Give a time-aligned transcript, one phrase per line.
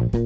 [0.00, 0.16] Halo,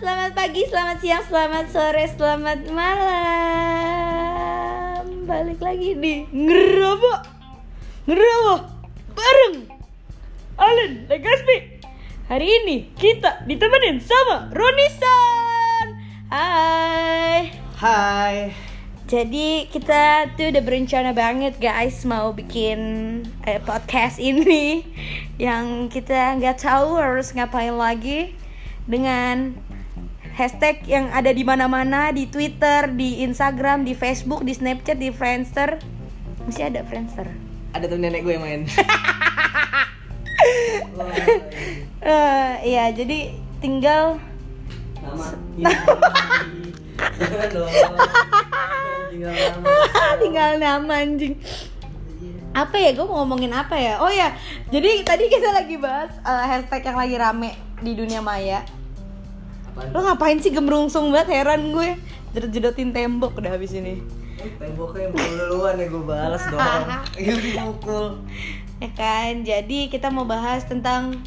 [0.00, 3.04] selamat pagi, selamat siang, selamat sore, selamat malam.
[5.28, 7.28] Balik lagi di Ngerobok.
[8.08, 8.62] Ngerobok
[9.12, 9.68] bareng
[10.56, 11.84] Allen Legaspi.
[12.32, 15.86] Hari ini kita ditemenin sama Ronisan.
[16.32, 17.52] Hai.
[17.76, 18.71] Hai.
[19.12, 22.80] Jadi kita tuh udah berencana banget guys mau bikin
[23.44, 24.88] eh, podcast ini
[25.36, 28.32] yang kita nggak tahu harus ngapain lagi
[28.88, 29.52] dengan
[30.32, 35.76] hashtag yang ada di mana-mana di Twitter, di Instagram, di Facebook, di Snapchat, di Friendster.
[36.48, 37.28] Masih ada Friendster.
[37.76, 38.64] Ada tuh nenek gue yang main.
[42.02, 44.18] Eh, Iya, jadi tinggal
[44.98, 45.26] Nama.
[46.98, 47.70] Jangan dong.
[49.12, 49.66] Tinggal nama.
[50.20, 51.34] tinggal nama anjing.
[52.52, 52.90] Apa ya?
[52.92, 54.00] Gue mau ngomongin apa ya?
[54.00, 54.36] Oh ya,
[54.68, 58.64] jadi tadi kita lagi bahas eh, hashtag yang lagi rame di dunia maya.
[59.72, 59.88] Apaan?
[59.92, 61.40] Lo ngapain sih gemrungsung banget?
[61.40, 61.96] Heran gue.
[62.36, 64.00] Jedot-jedotin tembok udah habis ini.
[64.58, 66.60] Temboknya yang pukul duluan ya gue balas dong.
[67.44, 68.06] Dipukul.
[68.80, 69.32] Ya kan?
[69.44, 71.20] Jadi kita mau bahas tentang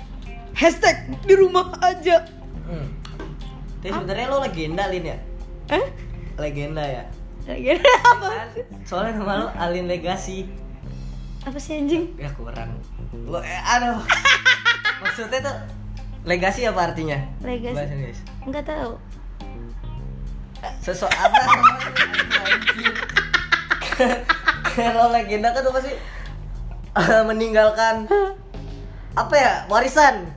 [0.54, 2.26] hashtag di rumah aja.
[2.66, 2.90] Hmm.
[3.82, 5.18] Tapi sebenarnya lo legenda Lin ya?
[5.70, 5.86] Eh?
[6.38, 7.04] Legenda ya?
[7.46, 8.28] Lagi apa?
[8.30, 8.48] Kan?
[8.86, 10.46] Soalnya nama lo Alin Legacy.
[11.46, 12.14] Apa sih anjing?
[12.18, 12.78] Ya kurang.
[13.26, 14.02] Lo eh, aduh.
[15.06, 15.56] Maksudnya tuh
[16.26, 17.18] legasi apa artinya?
[17.42, 17.78] Legacy.
[17.78, 18.20] Bahasa Inggris.
[18.46, 18.98] Enggak tahu.
[20.82, 21.74] Sosok apa namanya?
[22.50, 22.94] Anjir.
[24.76, 25.94] Kalau legenda kan tuh pasti
[26.98, 28.10] eh, meninggalkan
[29.16, 30.30] apa ya warisan.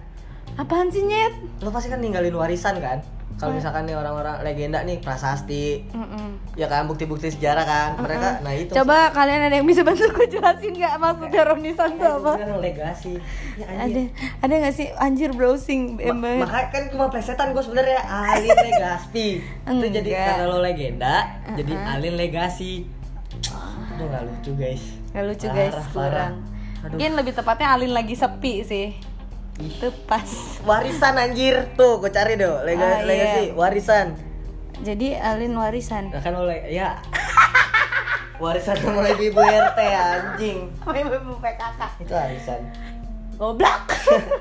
[0.61, 1.33] Apaan sih nyet?
[1.65, 3.01] Lo pasti kan ninggalin warisan kan?
[3.39, 6.43] Kalau misalkan nih orang-orang legenda nih prasasti, Mm-mm.
[6.53, 8.43] ya kan bukti-bukti sejarah kan mereka.
[8.43, 8.75] Nah itu.
[8.75, 12.33] Coba kalian ada yang bisa bantu gue jelasin nggak maksudnya Ronisan tuh apa?
[12.35, 13.15] Kan legasi.
[13.55, 14.03] Ya, Ada
[14.41, 19.29] ada nggak sih anjir browsing Ma- emang makanya kan cuma plesetan gue sebenarnya Alin Legaspi
[19.69, 21.15] itu jadi karena lo legenda
[21.55, 21.93] jadi Uh-uh.
[21.95, 22.87] Alin Legasi
[23.89, 26.35] Aduh gak lucu guys Nggak lucu guys Parah, kurang.
[26.81, 26.91] Aduh.
[26.93, 28.87] Mungkin lebih tepatnya Alin lagi sepi sih.
[29.59, 30.27] Itu pas.
[30.63, 32.99] warisan anjir tuh gue cari dong Ah, Lega, iya.
[33.03, 34.07] legasi warisan
[34.79, 36.09] Jadi Alin warisan.
[36.09, 36.95] nah kan lo le- ya
[38.39, 41.81] warisan sama ibu ibu RT anjing Sama ibu PKK.
[41.99, 42.61] itu warisan
[43.35, 43.87] Goblok.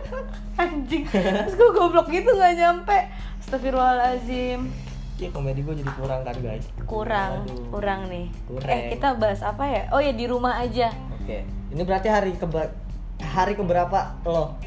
[0.58, 1.06] Anjing.
[1.06, 2.98] Terus gue goblok gitu nggak nyampe.
[3.40, 4.74] Astagfirullahalazim.
[5.16, 7.62] ya komedi gue jadi kurang kan guys Kurang, Aduh.
[7.70, 8.26] kurang nih.
[8.44, 8.66] Kurang.
[8.68, 9.82] Eh kita bahas apa ya?
[9.90, 10.90] Oh ya di rumah aja.
[11.12, 12.74] oke ini berarti hari keber
[13.20, 14.58] hari keberapa lo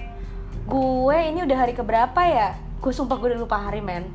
[0.67, 2.57] Gue ini udah hari keberapa ya?
[2.81, 4.09] Gue sumpah gue udah lupa hari men.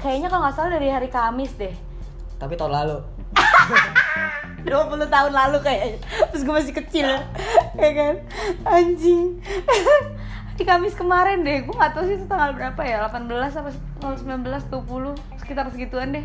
[0.00, 1.74] Kayaknya kalau nggak salah dari hari Kamis deh.
[2.40, 2.98] Tapi tahun lalu.
[4.68, 5.98] 20 tahun lalu kayaknya.
[6.30, 7.08] Terus gue masih kecil.
[7.74, 8.14] Ya kan?
[8.62, 9.42] Anjing.
[10.54, 11.66] Hari Kamis kemarin deh.
[11.66, 13.02] Gue gak tau sih itu tanggal berapa ya.
[13.10, 13.26] 18
[13.58, 16.24] apa tanggal 19, 20 Sekitar segituan deh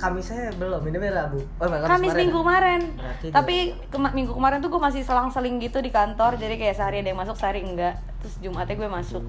[0.00, 1.38] Kamisnya belum, ini Rabu.
[1.54, 2.42] Oh, emang Kamis kemarin minggu ya?
[2.42, 3.56] kemarin Berarti Tapi
[3.86, 7.18] kema- minggu kemarin tuh gue masih selang-seling gitu di kantor Jadi kayak sehari ada yang
[7.18, 9.22] masuk, sehari enggak Terus Jumatnya gue masuk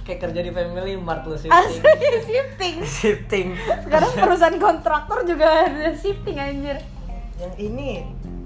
[0.00, 1.52] Kayak kerja di family mart lu shifting.
[1.54, 3.46] Asli shifting shifting.
[3.82, 6.76] Sekarang perusahaan kontraktor juga ada shifting anjir
[7.36, 7.88] Yang ini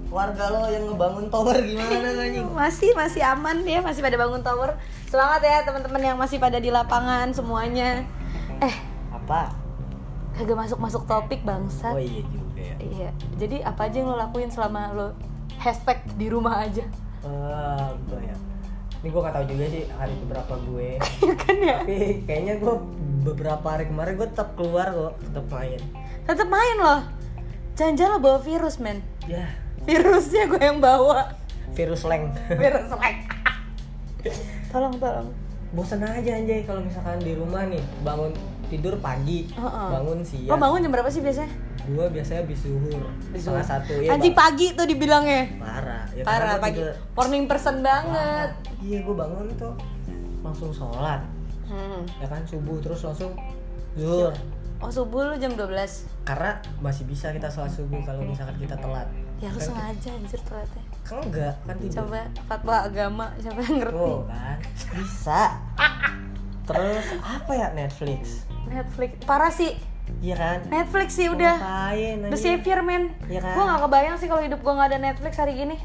[0.07, 2.45] warga lo yang ngebangun tower gimana anjing?
[2.47, 6.67] Masih, masih aman ya, masih pada bangun tower Semangat ya teman-teman yang masih pada di
[6.67, 8.03] lapangan semuanya
[8.59, 8.75] Eh,
[9.09, 9.62] Apa?
[10.33, 12.75] Kagak masuk-masuk topik bangsat Oh iya juga ya.
[12.79, 15.07] Iya, jadi apa aja yang lo lakuin selama lo
[15.55, 16.83] hashtag di rumah aja
[17.21, 18.35] Ah, gitu ya.
[18.99, 20.89] Ini gue gak tahu juga sih hari keberapa gue.
[21.23, 21.77] Ya kan ya?
[21.79, 22.75] Tapi kayaknya gue
[23.23, 25.79] beberapa hari kemarin gue tetap keluar kok, tetap main.
[26.23, 27.01] Tetep main loh
[27.73, 29.47] Jangan-jangan lo bawa virus men Ya,
[29.83, 31.35] Virusnya gue yang bawa
[31.73, 32.29] virus leng.
[32.61, 33.25] Virus like
[34.71, 35.27] Tolong, tolong
[35.73, 38.29] Bosan aja anjay kalau misalkan di rumah nih bangun
[38.73, 39.87] tidur pagi, Heeh.
[39.91, 40.57] bangun Lo siang.
[40.57, 41.51] bangun jam berapa sih biasanya?
[41.83, 44.09] Gue biasanya habis zuhur, setengah satu ya.
[44.11, 46.03] Anjing pagi tuh dibilangnya parah.
[46.09, 48.49] Ya, Parah pagi tidur- Morning person banget
[48.79, 49.73] Iya gue bangun tuh
[50.39, 51.21] langsung sholat,
[51.65, 52.03] hmm.
[52.17, 53.31] ya kan subuh terus langsung
[53.93, 54.33] zuhur.
[54.79, 55.71] Oh subuh lu jam 12
[56.23, 59.07] Karena masih bisa kita sholat subuh kalau misalkan kita telat.
[59.39, 61.95] Ya lu Kan sengaja anjir ternyata Kan enggak kan tidur.
[62.01, 64.57] Coba fatwa agama siapa yang ngerti Tuh kan
[64.91, 65.41] bisa.
[66.67, 68.47] Terus apa ya Netflix?
[68.67, 69.11] Netflix.
[69.23, 69.75] Parah sih.
[70.19, 70.59] Iya kan?
[70.67, 71.55] Netflix sih udah.
[71.59, 73.55] Ngapain The savior men Iya kan?
[73.55, 75.75] Gue gak kebayang sih kalau hidup gue gak ada Netflix hari gini.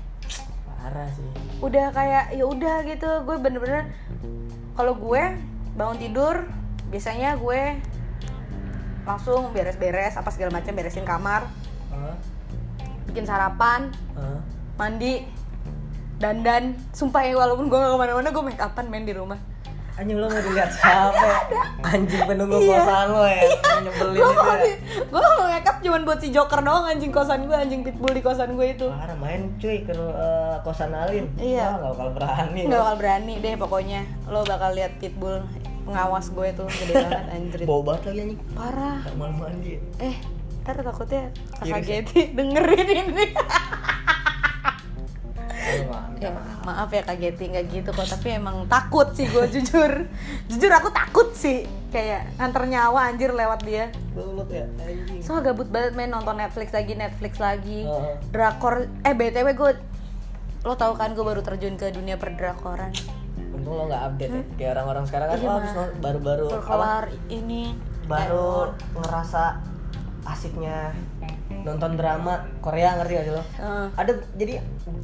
[0.67, 1.29] Parah sih.
[1.63, 3.11] Udah kayak ya udah gitu.
[3.27, 3.91] Gue bener-bener
[4.75, 5.23] Kalau gue
[5.79, 6.47] bangun tidur
[6.91, 7.79] Biasanya gue
[9.09, 11.49] langsung beres-beres apa segala macam beresin kamar.
[11.93, 12.17] Hah?
[13.09, 13.89] bikin sarapan.
[14.13, 14.41] Hah?
[14.77, 15.25] mandi.
[16.19, 16.75] Dandan.
[16.91, 19.39] Sumpah ya walaupun gue gak ke mana-mana gue make upan main di rumah
[19.99, 21.50] Anjing lo mau dilihat siapa?
[21.85, 22.79] Anjing penunggu Iya.
[22.79, 23.43] kosan lo ya.
[23.81, 24.77] Nyebelin gue itu mau ya.
[25.03, 28.55] gue mau up cuman buat si Joker doang anjing kosan gue anjing pitbull di kosan
[28.55, 31.27] gue itu Parah main cuy ke eh, kosan Alin.
[31.35, 31.67] Iya.
[31.69, 32.61] Wah, nggak bakal berani.
[32.62, 35.43] nggak bakal berani deh pokoknya lo bakal lihat pitbull
[35.83, 38.41] pengawas gue tuh gede banget anjir Bau banget lagi anjing.
[38.53, 39.75] parah malam mandi.
[39.99, 40.15] eh
[40.62, 41.83] ntar takutnya kakak ya?
[41.83, 43.27] Getty dengerin ini.
[46.20, 46.31] ya,
[46.62, 50.06] maaf ya kak Getty nggak gitu kok tapi emang takut sih gue jujur.
[50.47, 51.62] Jujur aku takut sih.
[51.88, 53.88] Kayak nganter nyawa anjir lewat dia.
[54.12, 54.67] Bulut ya.
[54.79, 55.20] Anjing.
[55.20, 57.82] so gabut banget main nonton Netflix lagi Netflix lagi.
[57.82, 58.15] Heeh.
[58.29, 59.70] drakor eh btw gue
[60.61, 62.91] lo tau kan gue baru terjun ke dunia perdrakoran?
[63.50, 64.43] Untung lo nggak update ya.
[64.55, 67.65] Kayak orang-orang sekarang kan Iya, oh, habis nonton- baru-baru kelar ini.
[68.05, 69.62] Baru ngerasa
[70.25, 70.93] asiknya
[71.69, 73.43] nonton drama Korea ngerti gak sih lo?
[73.55, 73.87] Eh.
[73.94, 74.53] Ada jadi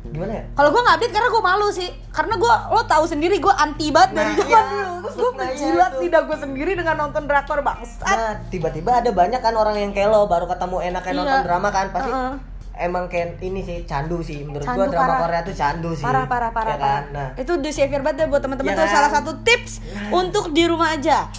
[0.06, 0.42] gimana ya?
[0.50, 3.86] Kalau gue nggak update karena gue malu sih, karena gue lo tahu sendiri gue anti
[3.88, 4.62] banget dari Nah, zaman iya.
[4.64, 4.92] dulu.
[5.00, 6.00] Terus gue Nah, iya menjilat itu.
[6.00, 8.06] lidah gue sendiri dengan nonton drakor bangsat.
[8.08, 11.18] Nah, tiba-tiba ada banyak kan orang yang kayak lo baru ketemu enaknya Iya.
[11.18, 12.34] nonton drama kan pasti Heeh.
[12.76, 15.20] emang kayak ini sih candu sih menurut Candu gua drama parah.
[15.22, 16.02] Korea tuh candu sih.
[16.02, 17.02] Parah parah parah ya kan?
[17.06, 17.12] parah.
[17.12, 18.94] Nah, Itu the savior banget deh buat teman-teman Iya tuh kan?
[18.94, 19.72] salah satu tips
[20.10, 21.30] untuk di rumah aja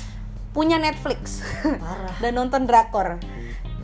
[0.51, 2.16] punya Netflix Parah.
[2.22, 3.19] dan nonton drakor.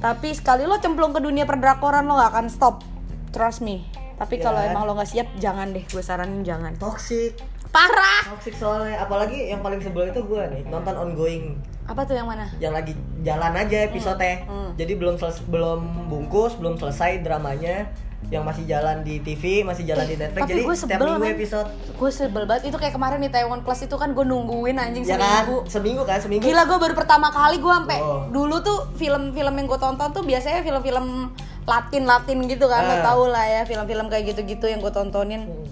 [0.01, 2.81] Tapi sekali lo cemplung ke dunia perdrakoran lo gak akan stop.
[3.30, 3.86] Trust me.
[4.18, 4.69] Tapi Iya kalau kan?
[4.69, 6.74] emang lo nggak siap jangan deh, gue saranin jangan.
[6.75, 7.38] toxic.
[7.71, 8.27] Parah.
[8.27, 11.56] Toxic soalnya apalagi yang paling sebel itu gua nih nonton ongoing
[11.88, 12.44] Apa tuh yang mana?
[12.59, 14.75] yang lagi jalan aja episode hmm.
[14.75, 17.88] Jadi belum seles- belum bungkus, belum selesai dramanya
[18.31, 20.39] yang masih jalan di TV, masih jalan Eh, di Netflix.
[20.39, 21.35] tapi Jadi gue setiap sebel, minggu men.
[21.35, 21.67] episode.
[21.93, 25.13] Gue sebel banget itu kayak kemarin di Taiwan Plus itu kan gue nungguin anjing Ya
[25.13, 25.43] kan?
[25.43, 25.57] seminggu.
[25.67, 26.41] Seminggu kan, seminggu.
[26.41, 28.23] Gila gue baru pertama kali gue sampai Oh.
[28.25, 33.03] dulu tuh film-film yang gue tonton tuh biasanya film-film Latin Latin gitu kan Ah.
[33.05, 35.67] tau lah ya film-film kayak gitu-gitu yang gue tontonin Hmm.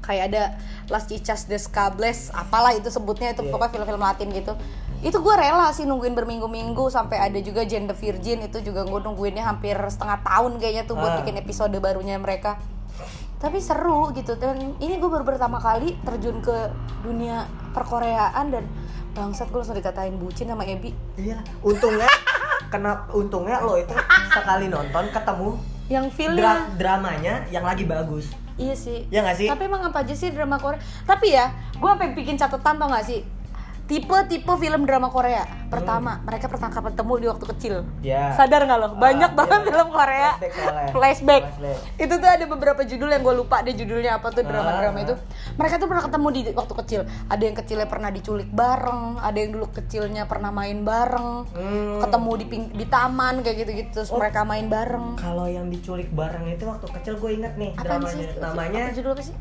[0.00, 0.42] kayak ada
[0.88, 3.48] Las Chicas des Cables apalah itu sebutnya itu Iya.
[3.48, 4.52] pokoknya film-film Latin gitu
[5.00, 9.42] itu gue rela sih nungguin berminggu-minggu sampai ada juga the Virgin itu juga gue nungguinnya
[9.42, 11.18] hampir setengah tahun kayaknya tuh buat Ah.
[11.18, 12.60] bikin episode barunya mereka
[13.36, 16.52] tapi seru gitu dan ini gue baru pertama kali terjun ke
[17.00, 18.68] dunia perkoreaan dan
[19.10, 22.04] bangsat gue langsung dikatain bucin sama Ebi Iya, untungnya
[22.68, 23.96] kena untungnya lo itu
[24.30, 25.56] sekali nonton ketemu
[25.88, 28.30] yang dra- feelnya dramanya yang lagi bagus.
[28.54, 29.48] iya sih Ya nggak sih?
[29.48, 33.02] tapi emang apa aja sih drama Korea tapi ya gue sampai bikin catatan tau gak
[33.02, 33.24] sih
[33.90, 38.30] tipe-tipe film drama Korea pertama mereka pertama kali ketemu di waktu kecil Ya.
[38.32, 40.52] sadar nggak lo banyak Ah, banget film Korea flashback
[40.92, 41.42] flashback.
[41.50, 41.78] Flashback.
[41.98, 45.04] itu tuh ada beberapa judul yang gue lupa deh judulnya apa tuh drama-drama Ah.
[45.04, 45.14] itu
[45.56, 49.50] mereka tuh pernah ketemu di waktu kecil ada yang kecilnya pernah diculik bareng ada yang
[49.50, 51.98] dulu kecilnya pernah main bareng Hmm.
[52.00, 54.16] ketemu di ping- di taman kayak gitu-gitu terus Oh.
[54.16, 58.14] mereka main bareng Kalau yang diculik bareng itu waktu kecil gue inget nih Apaan dramanya.
[58.24, 58.38] sih?
[58.38, 59.34] Namanya apa judul apa sih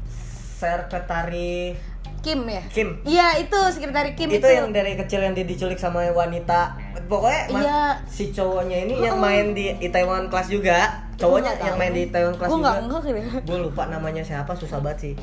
[0.60, 1.72] Sekretari
[2.20, 2.90] Kim ya Kim.
[3.04, 6.76] iya itu sekretari Kim itu, itu, yang dari kecil yang dia diculik sama wanita.
[7.06, 7.82] Pokoknya mas- Iya.
[8.06, 9.22] si cowoknya ini yang Oh.
[9.22, 11.08] main di Itaewon Class juga.
[11.16, 12.70] Cowoknya yang main di Itaewon Class Gua juga.
[12.70, 13.40] nggak nggak kira.
[13.42, 15.14] gue lupa namanya siapa susah banget sih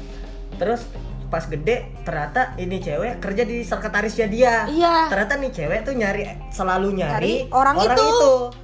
[0.53, 0.89] terus
[1.27, 5.11] pas gede ternyata ini cewek kerja di sekretarisnya dia Iya.
[5.11, 8.11] ternyata nih cewek tuh nyari selalu cari nyari orang, itu.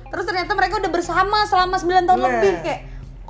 [0.06, 2.30] terus ternyata mereka udah bersama selama 9 tahun Nah.
[2.30, 2.80] lebih kayak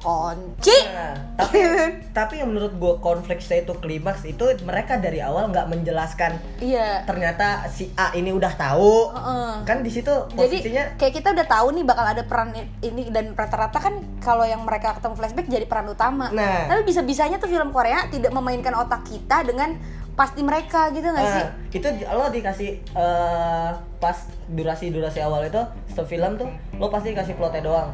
[0.02, 1.58] kunci Nah, tapi
[2.18, 7.06] tapi yang menurut gue konfliknya itu klimaks itu mereka dari awal nggak menjelaskan iya.
[7.06, 9.14] ternyata si A ini udah tahu.
[9.14, 9.52] Heeh.
[9.62, 12.50] kan di situ jadi posisinya kayak kita udah tahu nih bakal ada peran
[12.82, 16.28] ini dan rata-rata kan kalau yang mereka ketemu flashback jadi peran utama.
[16.34, 16.66] Nah.
[16.66, 19.78] tapi bisa-bisanya tuh film Korea tidak memainkan otak kita dengan
[20.12, 21.44] pasti mereka gitu nggak sih?
[21.44, 24.16] Nah, itu lo dikasih eh, pas
[24.50, 27.90] durasi durasi awal itu setiap film tuh lo pasti dikasih plotnya doang.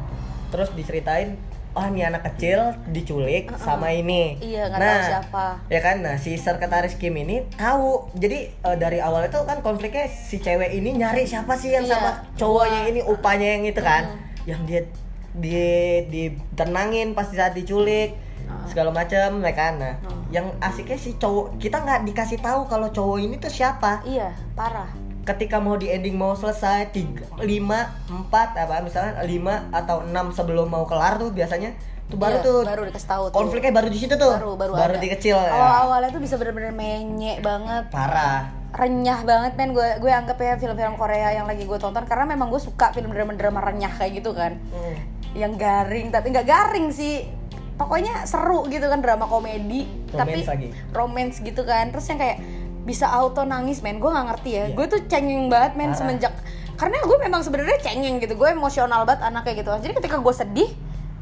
[0.49, 1.37] Terus diceritain
[1.77, 4.37] oh ini anak kecil diculik sama ini.
[4.41, 5.45] Iya, nggak nah, tahu siapa.
[5.69, 5.95] ya kan?
[6.01, 8.09] Nah si sekretaris Kim ini tahu.
[8.17, 11.95] Jadi eh, dari awal itu kan konfliknya si cewek ini nyari siapa sih yang Iya,
[11.95, 14.03] sama cowoknya ini upanya yang itu kan?
[14.45, 14.81] Yang dia
[15.29, 15.61] di
[16.09, 18.17] ditenangin pas saat diculik
[18.65, 19.73] segala macam ya kan?
[19.77, 19.95] Nah
[20.29, 24.01] yang asiknya si cowok kita nggak dikasih tahu kalau cowok ini tuh siapa.
[24.05, 30.01] Iya parah ketika mau di ending mau selesai tiga lima empat apa misalnya lima atau
[30.01, 33.35] enam sebelum mau kelar tuh biasanya tuh baru Iya, tuh baru dikasih tahu tuh.
[33.35, 34.97] konfliknya baru di situ tuh baru baru, ada.
[34.97, 35.51] di kecil ya.
[35.51, 40.93] awal-awalnya tuh bisa bener-bener menyek banget parah renyah banget men gue gue anggap ya film-film
[40.93, 44.57] Korea yang lagi gue tonton karena memang gue suka film drama-drama renyah kayak gitu kan
[44.69, 44.97] Hmm.
[45.31, 47.29] yang garing tapi nggak garing sih
[47.75, 50.67] pokoknya seru gitu kan drama komedi tapi Romance lagi.
[50.91, 52.37] romance gitu kan terus yang kayak
[52.81, 53.97] bisa auto nangis men.
[53.97, 54.63] Gue nggak ngerti ya.
[54.63, 54.75] Iya.
[54.75, 55.97] gue tuh cengeng banget men Parah.
[55.97, 56.33] semenjak
[56.75, 58.33] karena gue memang sebenarnya cengeng gitu.
[58.33, 59.71] Gue emosional banget anak kayak gitu.
[59.79, 60.69] Jadi ketika gue sedih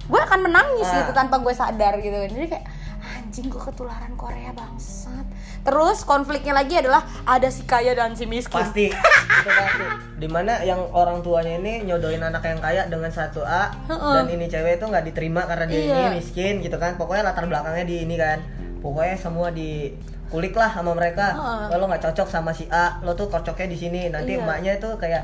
[0.04, 1.02] gue akan menangis Ah.
[1.02, 2.16] gitu tanpa gue sadar gitu.
[2.16, 2.66] Jadi kayak
[3.00, 5.26] anjing gue ketularan Korea bangsat.
[5.60, 8.56] Terus konfliknya lagi adalah ada si kaya dan si miskin.
[8.56, 8.88] Pasti.
[9.38, 9.86] Itu pasti.
[10.16, 14.14] Di mana yang orang tuanya ini nyodoin anak yang kaya dengan satu A Heeh.
[14.16, 15.96] dan ini cewek itu nggak diterima karena dia Iya.
[16.06, 16.96] ini miskin gitu kan.
[16.96, 18.40] Pokoknya latar belakangnya di ini kan.
[18.80, 19.92] Pokoknya semua di
[20.28, 21.74] kulik lah sama mereka Heeh.
[21.74, 24.42] lo nggak cocok sama si A lo tuh cocoknya di sini nanti Iya.
[24.42, 25.24] emaknya itu kayak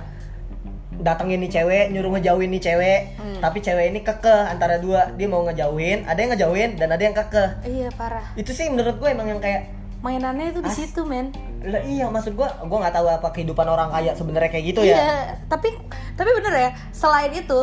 [0.95, 3.41] datengin nih cewek nyuruh ngejauhin nih cewek Hmm.
[3.41, 7.11] tapi cewek ini kekeh antara dua dia mau ngejauhin ada yang ngejauhin dan ada yang
[7.13, 11.33] kekeh iya parah itu sih menurut gue emang yang kayak mainannya itu di situ men
[11.61, 14.95] lah iya maksud gue gue nggak tahu apa kehidupan orang kaya sebenarnya kayak gitu ya
[14.95, 15.17] Iya,
[15.47, 15.71] tapi
[16.13, 16.69] tapi bener ya.
[16.91, 17.59] Selain itu,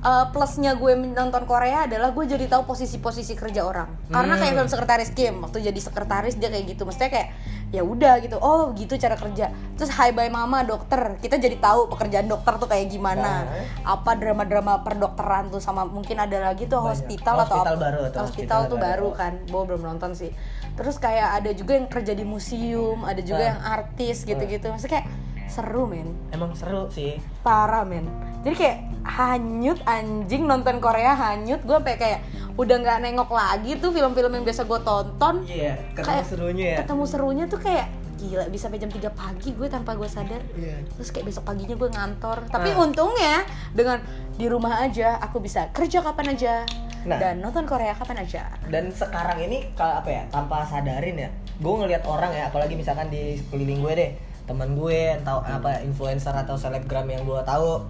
[0.00, 3.88] uh, plusnya gue nonton Korea adalah gue jadi tahu posisi-posisi kerja orang.
[4.06, 4.40] Karena Hmm.
[4.40, 6.82] kayak film sekretaris Kim, waktu jadi sekretaris dia kayak gitu.
[6.82, 7.28] Maksudnya kayak
[7.68, 8.36] ya udah gitu.
[8.38, 9.48] Oh, gitu cara kerja.
[9.74, 11.18] Terus Hai Bye Mama dokter.
[11.18, 13.44] Kita jadi tahu pekerjaan dokter tuh kayak gimana.
[13.44, 13.94] Nah.
[13.94, 16.92] Apa drama-drama perdokteran tuh sama mungkin ada lagi tuh Banyak.
[16.94, 17.82] hospital, atau Hospital apa.
[17.82, 19.06] baru tuh, hospital, hospital tuh baru.
[19.06, 19.32] baru kan.
[19.46, 20.30] Bo belum nonton sih.
[20.74, 23.48] Terus kayak ada juga yang kerja di museum, ada juga Ah.
[23.50, 24.64] yang artis gitu-gitu.
[24.64, 25.08] Maksudnya kayak
[25.48, 28.04] seru men emang seru sih parah men
[28.40, 31.60] jadi kayak hanyut anjing nonton Korea hanyut.
[31.62, 32.20] Gue sampai kayak
[32.54, 35.34] udah nggak nengok lagi tuh film-film yang biasa gue tonton.
[35.42, 36.76] Iya ketemu Kayak serunya ya.
[36.78, 37.86] ketemu serunya tuh kayak
[38.18, 40.42] gila bisa sampai jam 3 pagi gue tanpa gue sadar.
[40.52, 40.82] Iya.
[40.92, 42.38] Terus kayak besok paginya gue ngantor.
[42.46, 42.82] Tapi Ah.
[42.82, 43.36] untungnya
[43.70, 44.02] dengan
[44.34, 46.54] di rumah aja aku bisa kerja kapan aja.
[46.98, 47.14] Nah.
[47.14, 48.42] dan nonton Korea kapan aja.
[48.66, 53.06] Dan sekarang ini kalau apa ya tanpa sadarin ya gue ngelihat orang ya apalagi misalkan
[53.06, 54.10] di sekeliling gue deh
[54.44, 57.86] teman gue atau apa influencer atau selebgram yang gue tahu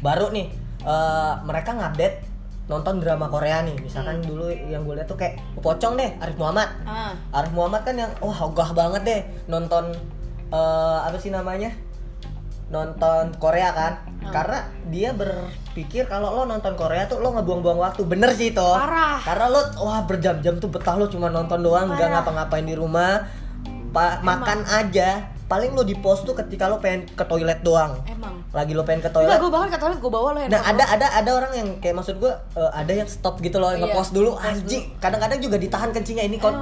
[0.00, 0.46] baru nih
[0.82, 2.16] eh, mereka ngupdate
[2.66, 3.76] nonton drama Korea nih.
[3.82, 6.70] Misalkan dulu yang gue lihat tuh kayak pocong deh Arif Muhammad.
[6.86, 7.12] Ah.
[7.34, 9.90] Arif Muhammad kan yang wah ogah banget deh nonton
[10.50, 11.74] eh, apa sih namanya?
[12.70, 13.94] Nonton Korea kan?
[14.20, 14.28] Hmm.
[14.36, 18.04] karena dia berpikir kalau lo nonton Korea tuh lo ngebuang-buang waktu.
[18.04, 19.16] Bener sih itu Parah.
[19.24, 22.20] karena lo wah berjam-jam tuh betah lo cuma nonton doang Parah.
[22.20, 23.24] ngapa-ngapain di rumah
[23.90, 27.98] Pa- makan aja paling lo di post tuh ketika lo pengen ke toilet doang.
[28.06, 28.38] Emang?
[28.50, 30.62] Lagi lo pengen ke Enggak, toilet gue banget ke toilet gue bawa lo Nah handphone
[30.70, 33.82] ada ada ada orang yang kayak maksud gue eh, ada yang stop gitu loh Iya,
[33.84, 34.38] ngepost dulu.
[34.38, 36.54] anjing kadang-kadang juga ditahan kencingnya ini kon.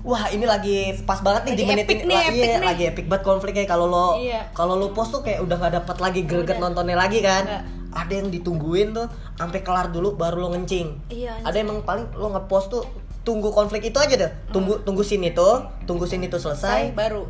[0.00, 2.06] Wah ini lagi pas banget nih Lagi di menit epic ini.
[2.06, 2.64] nih, epic iya nih.
[2.64, 3.64] lagi epic banget konfliknya.
[3.66, 4.40] Kalau lo Iya.
[4.52, 6.62] kalau lo post tuh kayak udah nggak dapat lagi greget Udah.
[6.64, 7.42] nontonnya lagi kan.
[7.44, 7.64] Nggak.
[7.90, 11.08] ada yang ditungguin tuh sampai kelar dulu baru lo ngencing.
[11.08, 12.84] Iya, ada emang paling lo ngepost tuh
[13.18, 14.30] tunggu konflik itu aja deh.
[14.48, 15.48] Tunggu tunggu scene itu
[15.82, 16.62] tunggu scene itu selesai.
[16.62, 17.24] Saya baru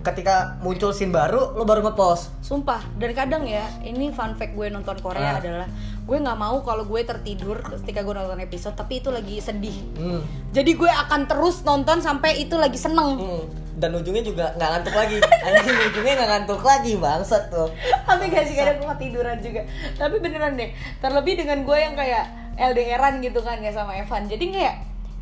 [0.00, 4.68] ketika muncul scene baru lo baru ngepost Sumpah, dan kadang ya, ini fun fact gue
[4.68, 5.38] nonton Korea Ah.
[5.38, 5.68] adalah
[6.02, 9.76] gue nggak mau kalau gue tertidur ketika gue nonton episode, tapi itu lagi sedih.
[9.94, 10.20] hmm.
[10.50, 13.20] Jadi gue akan terus nonton sampai itu lagi seneng.
[13.20, 13.44] Hmm,
[13.76, 17.68] dan ujungnya juga nggak ngantuk lagi anjing ujungnya nggak ngantuk lagi bangsat tuh
[18.02, 19.60] Tapi gak sih kadang gue ketiduran juga.
[19.94, 22.24] Tapi beneran deh, terlebih dengan gue yang kayak
[22.56, 24.26] LDRan gitu kan ya sama Evan.
[24.26, 24.74] Jadi kayak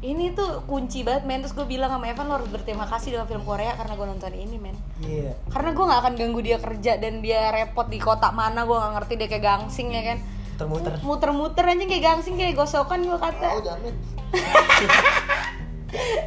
[0.05, 1.41] ini tuh kunci banget men.
[1.41, 4.33] Terus gue bilang sama Evan lo harus berterima kasih dengan film Korea karena gue nonton
[4.37, 4.77] ini men.
[5.01, 5.33] Iya.
[5.49, 8.93] Karena gue nggak akan ganggu dia kerja dan dia repot di kota mana gue nggak
[9.01, 10.19] ngerti dia kayak gangsing ya kan?
[10.57, 13.49] Termuter muter-muter aja kayak gangsing kayak gosokan gue kata.
[13.57, 13.95] Oh jamin.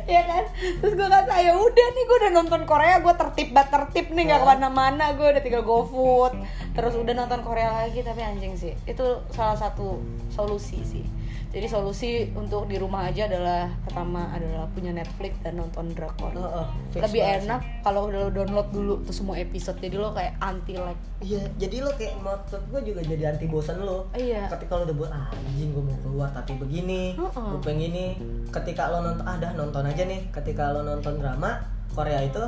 [0.10, 0.50] Ya kan?
[0.82, 4.32] Terus gue kata ya udah nih gue udah nonton Korea gue tertib banget tertib nih
[4.32, 6.34] nggak ke mana-mana gue udah tinggal GoFood.
[6.74, 8.74] Terus udah nonton Korea lagi tapi anjing sih.
[8.90, 10.02] Itu salah satu
[10.34, 11.06] solusi sih
[11.50, 16.66] jadi solusi untuk di rumah aja adalah pertama adalah punya Netflix dan nonton drakor Heeh,
[16.94, 20.78] fix lebih enak kalau udah lo download dulu tuh semua episode jadi lo kayak anti
[20.78, 24.08] lag Iya, jadi lo kayak maksud gue juga jadi anti bosan lo.
[24.16, 24.48] Iya.
[24.48, 27.48] Ketika lo udah buat ah, anjing gue mau keluar tapi begini, Heeh.
[27.52, 28.06] gue pengen ini.
[28.48, 30.32] Ketika lo nonton ah dah nonton aja nih.
[30.32, 31.60] Ketika lo nonton drama
[31.92, 32.40] Korea itu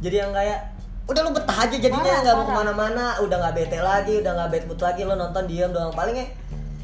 [0.00, 0.72] jadi yang kayak
[1.04, 4.50] udah lo betah aja jadinya nggak mau ke mana-mana, udah nggak bete lagi, udah nggak
[4.56, 6.28] bete lagi lo nonton diam doang palingnya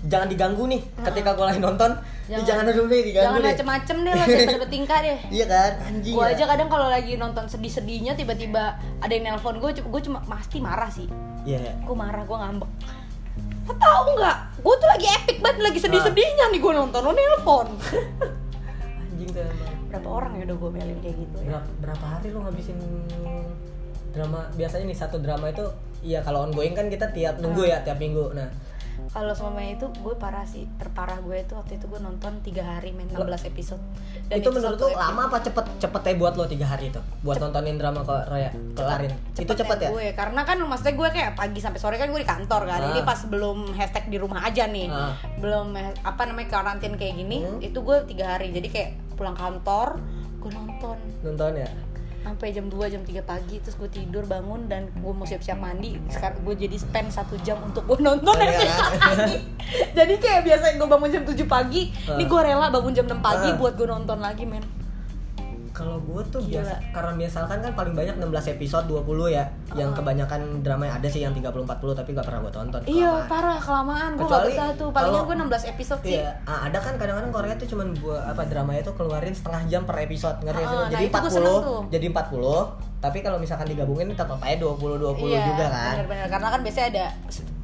[0.04, 1.90] jangan diganggu nih ketika gue lagi nonton
[2.28, 5.18] jangan, jangan dulu nih diganggu jangan deh macem-macem deh lo bertingkah deh.
[5.36, 5.72] Iya kan?
[5.88, 6.32] Anjing gue ya.
[6.36, 10.90] aja kadang kalau lagi nonton sedih-sedihnya tiba-tiba ada yang nelpon gue gue cuma pasti marah
[10.92, 11.08] sih.
[11.48, 11.80] Iya.
[11.84, 12.70] Gue marah gue ngambek.
[13.64, 14.38] Lo tau nggak?
[14.60, 17.68] Gue tuh lagi epic banget lagi sedih-sedihnya nih gue nonton lo nelpon.
[19.08, 19.48] Anjing tuh
[19.88, 21.48] berapa orang ya udah gue melin kayak gitu ya?
[21.48, 22.78] Berapa, berapa hari lo ngabisin
[24.12, 24.40] drama?
[24.52, 25.64] Biasanya nih satu drama itu
[26.04, 28.36] iya kalau ongoing kan kita tiap nunggu ya tiap minggu.
[28.36, 28.73] Nah
[29.06, 32.90] kalau selama itu gue parah sih terparah gue itu waktu itu gue nonton tiga hari
[32.90, 33.82] main 16 episode.
[34.26, 37.00] Itu menurut satu lo lama apa cepet cepet ya buat lo tiga hari itu?
[37.20, 39.88] Buat nontonin drama Korea kelarin itu cepet ya?
[39.90, 42.88] gue karena kan maksudnya gue kayak pagi sampai sore kan gue di kantor kan Ah.
[42.88, 45.12] ini pas belum hashtag di rumah aja nih Ah.
[45.36, 47.58] belum apa namanya karantin kayak gini Hmm.
[47.60, 48.50] itu gue tiga hari.
[48.50, 49.98] Jadi kayak pulang kantor
[50.38, 50.96] gue nonton.
[51.22, 51.68] Nonton ya
[52.24, 56.00] sampai jam 2 jam 3 pagi terus gue tidur bangun dan gue mau siap-siap mandi
[56.08, 58.68] sekarang gue jadi spend satu jam untuk gue nonton Iya FYI.
[58.96, 59.18] kan?
[59.98, 62.26] jadi kayak biasa gue bangun jam 7 pagi ini Ah.
[62.26, 63.54] gue rela bangun jam 6 pagi Ah.
[63.54, 64.64] buat gue nonton lagi men
[65.74, 66.62] Kalau gue tuh Gila.
[66.62, 69.42] biasa karena misalkan kan paling banyak 16 episode 20 ya.
[69.74, 69.96] Yang Ah.
[69.98, 72.78] kebanyakan drama yang ada sih yang 30 40 tapi gak pernah gue tonton.
[72.84, 73.26] iya Kelamaan.
[73.26, 76.78] parah kelamaan gue gak betah tuh palingan kalau- gue 16 episode sih Iya, ah, ada
[76.78, 80.54] kan kadang-kadang Korea tuh cuman buat apa dramanya tuh keluarin setengah jam per episode, ngerti
[80.56, 80.70] nggak sih?
[80.70, 81.80] Ah, nah jadi itu gua 40, seneng tuh.
[81.90, 82.56] jadi 40.
[83.00, 85.92] Tapi kalau misalkan digabungin tetap aja 20 20 iya, juga kan.
[85.98, 87.06] bener-bener karena kan biasanya ada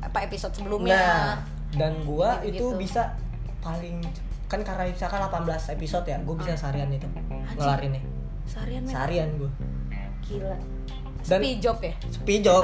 [0.03, 1.35] apa episode sebelumnya Nah,
[1.73, 2.75] dan gua itu Gitu-gitu.
[2.77, 3.15] bisa
[3.61, 4.03] paling
[4.51, 7.07] kan karena misalkan 18 episode ya, gua bisa seharian itu
[7.55, 8.03] ngelarin nih.
[8.45, 9.51] seharian men Seharian gua.
[10.21, 10.55] gila
[11.21, 12.63] Dan- sepi job ya Sepi job.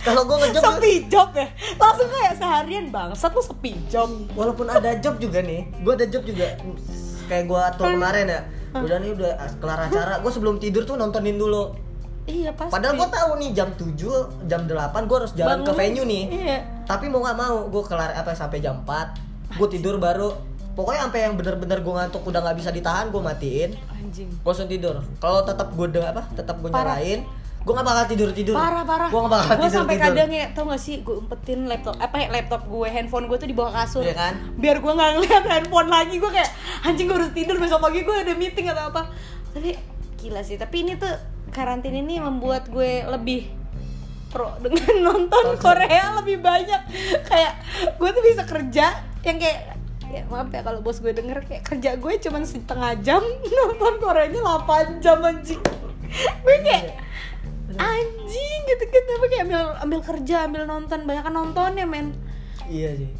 [0.00, 1.46] Kalau gua ngejob sepi job ya
[1.76, 6.24] langsung kayak seharian bangsat lu sepi job walaupun ada job juga nih, gua ada job
[6.24, 6.58] juga
[7.28, 8.40] kayak gua tuh kemarin ya.
[8.72, 9.30] Udah nih udah
[9.60, 11.76] kelar acara, gua sebelum tidur tuh nontonin dulu.
[12.22, 13.92] iya pasti Padahal gua tahu nih jam 7,
[14.46, 14.70] jam 8
[15.04, 15.76] gua harus jalan ke Bangun.
[15.76, 16.24] venue nih.
[16.32, 19.31] iya Tapi mau nggak mau, gua kelar apa sampai jam 4.
[19.54, 20.32] Gua tidur baru
[20.72, 23.76] pokoknya sampai yang bener-bener gua ngantuk udah nggak bisa ditahan, gua matiin.
[23.88, 24.96] anjing Gua langsung tidur.
[25.16, 26.22] Kalau tetap gua de- apa?
[26.30, 26.96] Tetap gua Parah.
[26.96, 27.20] nyalain,
[27.60, 28.54] gua nggak bakal tidur-tidur.
[28.54, 29.76] parah parah Gua nggak bakal gue tidur.
[29.78, 33.36] sampai kadang ya tau gak sih gue umpetin laptop apa ya laptop gue handphone gue
[33.36, 34.34] tuh di bawah kasur Iya kan?
[34.56, 36.50] biar gue nggak ngeliat handphone lagi gue kayak
[36.82, 39.12] anjing gue harus tidur besok pagi gue ada meeting atau apa
[39.52, 39.78] tapi
[40.16, 41.12] gila sih tapi ini tuh
[41.50, 43.46] karantina ini membuat gue lebih
[44.26, 45.54] pro dengan Nonton.
[45.56, 46.80] Korea lebih banyak
[47.22, 47.52] kayak
[47.94, 48.86] gue tuh bisa kerja
[49.22, 49.60] yang kayak
[50.12, 53.22] ya maaf ya kalau bos gue denger kayak kerja gue cuma setengah jam
[53.58, 55.62] nonton Koreanya 8 jam anjing.
[56.44, 57.00] Gue kayak
[57.80, 61.08] anjing gitu gitu tapi kayak ambil ambil kerja ambil nonton.
[61.08, 62.12] Banyak kan nonton ya men.
[62.68, 63.10] Iya sih.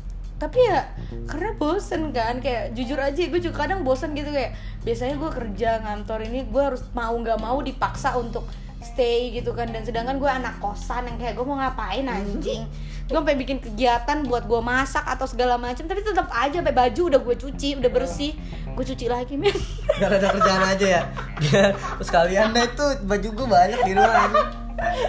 [0.43, 0.91] tapi ya
[1.31, 2.43] karena bosen kan.
[2.43, 4.29] Kayak jujur aja gue juga kadang bosen gitu.
[4.35, 8.45] Kayak biasanya gue kerja ngantor ini gue harus mau nggak mau dipaksa untuk
[8.83, 9.71] stay gitu kan.
[9.71, 12.67] Dan sedangkan gue anak kosan yang kayak gue mau ngapain anjing?
[13.07, 17.03] Gue sampai bikin kegiatan buat gue masak atau segala macam tapi tetap aja sampai baju
[17.13, 18.33] udah gue cuci udah bersih.
[18.73, 19.53] Gue cuci lagi men
[20.01, 21.03] Gak ada kerjaan aja ya.
[21.43, 24.29] Biar terus kalian deh itu baju gua banyak di rumah.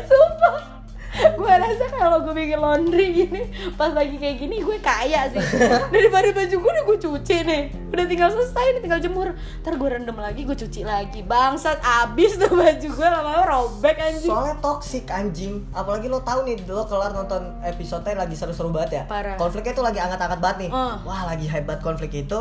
[0.05, 0.82] Sumpah
[1.39, 3.41] Gue rasa kalau gue bikin laundry gini
[3.77, 5.41] Pas lagi kayak gini gue kaya sih
[5.93, 7.61] Daripada baju gue udah gue cuci nih
[7.93, 9.29] Udah tinggal selesai nih tinggal jemur
[9.61, 14.33] Ntar gue rendam lagi gue cuci lagi Bangsat abis tuh baju gue lama-lama robek anjing
[14.33, 15.63] Soalnya toxic anjing.
[15.71, 19.03] Apalagi lo tahu nih lo kelar nonton episode lagi seru-seru banget ya.
[19.05, 19.37] Parah.
[19.37, 20.71] Konfliknya tuh lagi angkat-angkat banget nih.
[20.73, 20.95] Uh.
[21.05, 22.39] Wah, lagi hebat konflik itu.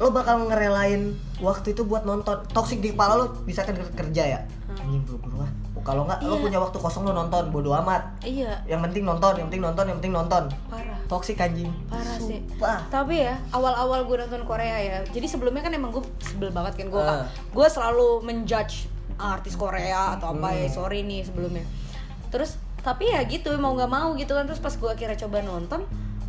[0.00, 2.46] Lo bakal ngerelain waktu itu buat nonton.
[2.54, 4.40] Toxic di kepala lo bisa kan kerja ya.
[4.80, 5.50] Anjing buru-buru ah.
[5.80, 6.42] Kalau nggak lo Iya.
[6.42, 8.02] punya waktu kosong lo nonton bodo amat.
[8.20, 10.42] Iya Yang penting nonton, yang penting nonton, yang penting nonton.
[10.66, 11.70] parah Toxic anjing.
[11.86, 12.86] parah sih Wah.
[12.86, 16.86] tapi ya awal-awal gue nonton Korea ya jadi sebelumnya kan emang gue sebel banget kan
[16.88, 17.26] gue Ah.
[17.26, 20.76] gue selalu menjudge artis Korea atau apa ya Hmm.
[20.76, 21.66] sorry nih sebelumnya
[22.28, 25.82] terus tapi ya gitu mau nggak mau gitu kan terus pas gue akhirnya coba nonton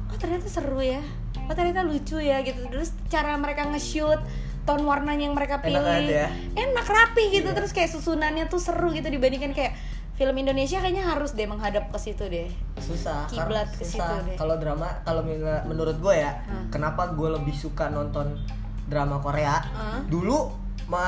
[0.04, 1.00] oh ternyata seru ya
[1.40, 4.18] oh ternyata lucu ya gitu terus cara mereka nge-shoot
[4.64, 6.30] tone warnanya yang mereka Enak pilih aja ya.
[6.56, 7.56] enak rapi gitu Iya.
[7.56, 9.74] terus kayak susunannya tuh seru gitu dibandingkan kayak
[10.14, 12.46] film Indonesia kayaknya harus deh menghadap ke situ deh
[12.78, 14.36] susah Kiblat ke susah situ deh.
[14.36, 15.26] kalau drama kalau
[15.64, 16.70] menurut gue ya Hah.
[16.70, 18.38] kenapa gue lebih suka nonton
[18.86, 20.06] drama Korea Hah?
[20.06, 20.54] dulu
[20.86, 21.06] ma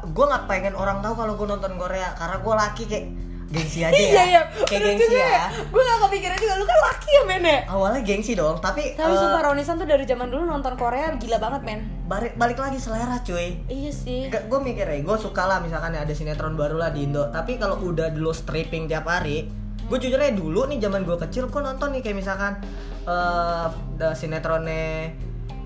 [0.00, 3.06] gue nggak pengen orang tahu kalau gue nonton Korea karena gue laki kayak
[3.54, 4.02] gengsi aja ya.
[4.02, 4.22] iya.
[4.26, 5.46] Iya kayak bener gengsi juga ya.
[5.54, 6.54] gue gak kepikiran juga.
[6.58, 7.58] Lu kan laki ya men ya?
[7.70, 11.38] Awalnya gengsi dong tapi, tapi eh, sumpah Ronisan tuh dari zaman dulu nonton Korea gila
[11.38, 11.80] banget men.
[12.04, 13.62] Balik balik lagi selera cuy.
[13.70, 14.26] Iya sih.
[14.28, 17.30] Gue mikir ya gue suka lah misalkan ada sinetron baru lah di Indo.
[17.30, 19.46] Tapi kalau udah dulu stripping tiap hari
[19.84, 22.56] gue jujur aja dulu nih zaman gue kecil gue nonton nih kayak misalkan
[23.04, 23.66] eh
[24.00, 25.12] the sinetronnya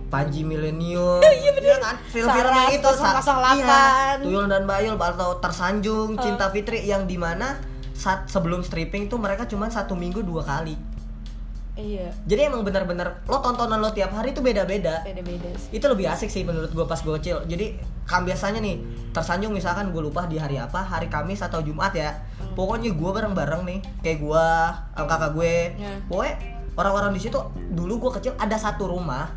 [0.09, 1.79] Panji Milenium iya bener.
[1.79, 1.97] Kan?
[2.09, 3.61] Film-filmnya itu sa- 008.
[3.61, 3.79] iya,
[4.19, 7.61] Tuyul dan Bayul atau Tersanjung Cinta Fitri yang di mana
[7.99, 10.79] saat sebelum stripping tuh mereka cuma satu minggu dua kali.
[11.79, 12.11] Iya.
[12.27, 15.03] Jadi emang benar-benar lo tontonan lo tiap hari itu beda-beda.
[15.07, 15.79] Beda-beda sih.
[15.79, 17.43] Itu lebih asik sih menurut gue pas gue kecil.
[17.47, 18.83] Jadi kan biasanya nih
[19.15, 22.19] tersanjung misalkan gue lupa di hari apa hari Kamis atau Jumat ya.
[22.59, 24.47] Pokoknya gue bareng-bareng nih kayak gue
[24.95, 25.55] kakak gue.
[25.79, 25.93] Ya.
[26.11, 26.35] pokoknya
[26.79, 27.39] orang-orang di situ
[27.75, 29.31] dulu gue kecil ada satu rumah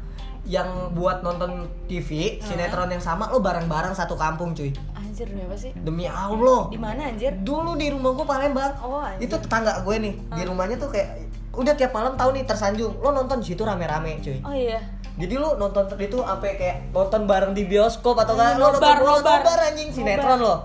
[0.45, 4.73] yang buat nonton TV sinetron yang sama lo bareng-bareng satu kampung cuy.
[4.97, 5.71] Anjir demi apa sih?
[5.77, 6.71] Demi Allah.
[6.73, 7.37] Di mana anjir?
[7.45, 8.73] Dulu di rumah gue Palembang.
[8.81, 9.29] Oh, anjir.
[9.29, 13.11] itu tetangga gue nih di rumahnya tuh kayak udah tiap malam tahu nih tersanjung lo
[13.11, 14.39] nonton di situ rame-rame cuy.
[14.41, 14.81] Oh iya.
[15.19, 18.97] Jadi lu nonton itu sampai kayak nonton bareng di bioskop atau kan lu nonton nobar,
[18.97, 19.39] bola nobar.
[19.43, 20.55] nobar anjing sinetron lo.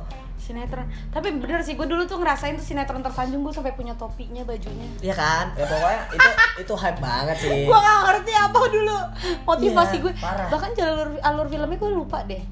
[0.46, 4.40] Sinetron tapi bener sih gue dulu tuh ngerasain tuh sinetron tersanjung gue sampai punya topinya
[4.40, 5.50] bajunya Iya kan?
[5.52, 6.28] Ya pokoknya itu
[6.62, 7.66] itu hype banget sih.
[7.66, 8.96] gue gak ngerti apa dulu
[9.44, 10.46] motivasi Iya, gue parah.
[10.48, 12.42] bahkan jalur alur filmnya gue lupa deh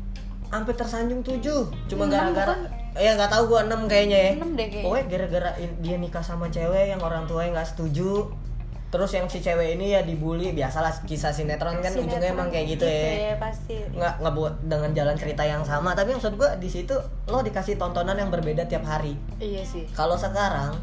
[0.47, 2.71] sampai tersanjung tujuh cuma gara-gara bukan?
[2.95, 4.85] ya nggak tahu gua enam kayaknya ya Enam deh kayaknya.
[4.87, 8.31] pokoknya gara-gara dia nikah sama cewek yang orang tuanya nggak setuju
[8.95, 12.67] terus yang si cewek ini ya dibully biasalah kisah sinetron kan ujungnya Sinetron emang kayak
[12.79, 13.35] gitu, ya.
[13.35, 13.75] Pasti.
[13.91, 15.99] Nggak ngebuat dengan jalan cerita yang sama.
[15.99, 16.95] Tapi maksud gua di situ
[17.27, 19.19] lo dikasih tontonan yang berbeda tiap hari.
[19.43, 19.91] Iya sih.
[19.91, 20.79] Kalau sekarang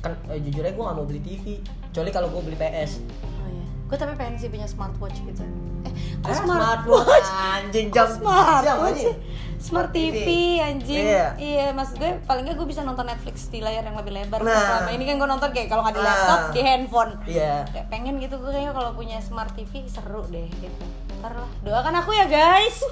[0.00, 1.60] kan eh, jujur aja gue nggak mau beli TV
[1.92, 3.66] kecuali kalau gue beli PS oh iya.
[3.84, 5.44] Gue tapi pengen sih punya smartwatch gitu.
[5.84, 5.92] Eh
[6.24, 7.28] Ah, smartwatch
[7.60, 9.12] anjing jam smart jam Watch anjing.
[9.12, 9.14] sih?
[9.60, 10.24] Smart TV,
[10.58, 11.04] anjing.
[11.04, 11.36] Iya.
[11.36, 14.40] Iya maksud gue paling nggak gue bisa nonton Netflix di layar yang lebih lebar.
[14.40, 14.56] Nah.
[14.56, 17.12] Selama ini kan gue nonton kayak kalau nggak di laptop, di handphone.
[17.28, 17.68] Iya.
[17.68, 20.84] Kayak pengen gitu gue kayaknya kalau punya smart TV seru deh gitu.
[21.20, 22.80] Ntar lah, doakan aku ya guys.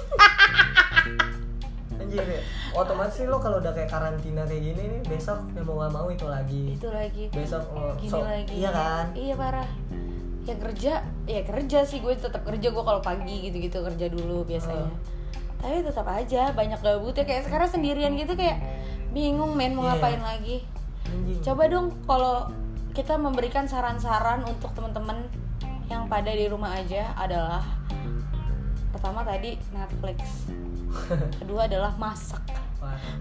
[1.99, 2.41] Anjing ya.
[2.71, 6.07] otomatis sih lo kalau udah kayak karantina kayak gini nih besok ya mau gak mau
[6.07, 6.77] itu lagi.
[6.77, 7.27] Itu lagi.
[7.33, 8.53] Besok lo Gini so- lagi.
[8.55, 9.05] iya kan?
[9.11, 9.69] Iya parah.
[10.45, 10.93] Ya kerja,
[11.25, 12.67] ya kerja sih gue tetap kerja.
[12.69, 14.85] Gue kalau pagi gitu-gitu kerja dulu biasanya.
[14.85, 15.17] Ah.
[15.59, 18.59] Tapi tetap aja banyak gabutnya kayak sekarang sendirian gitu kayak
[19.09, 19.91] bingung men mau Iya.
[19.93, 20.57] ngapain lagi.
[21.05, 21.41] Anjing.
[21.41, 22.47] Coba dong kalau
[22.91, 25.25] kita memberikan saran-saran untuk teman-teman
[25.85, 27.65] yang pada di rumah aja adalah
[28.89, 30.49] pertama tadi Netflix,
[31.39, 32.41] kedua adalah masak,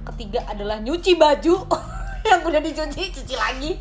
[0.06, 1.64] ketiga adalah nyuci baju.
[2.28, 3.72] Yang udah dicuci cuci lagi.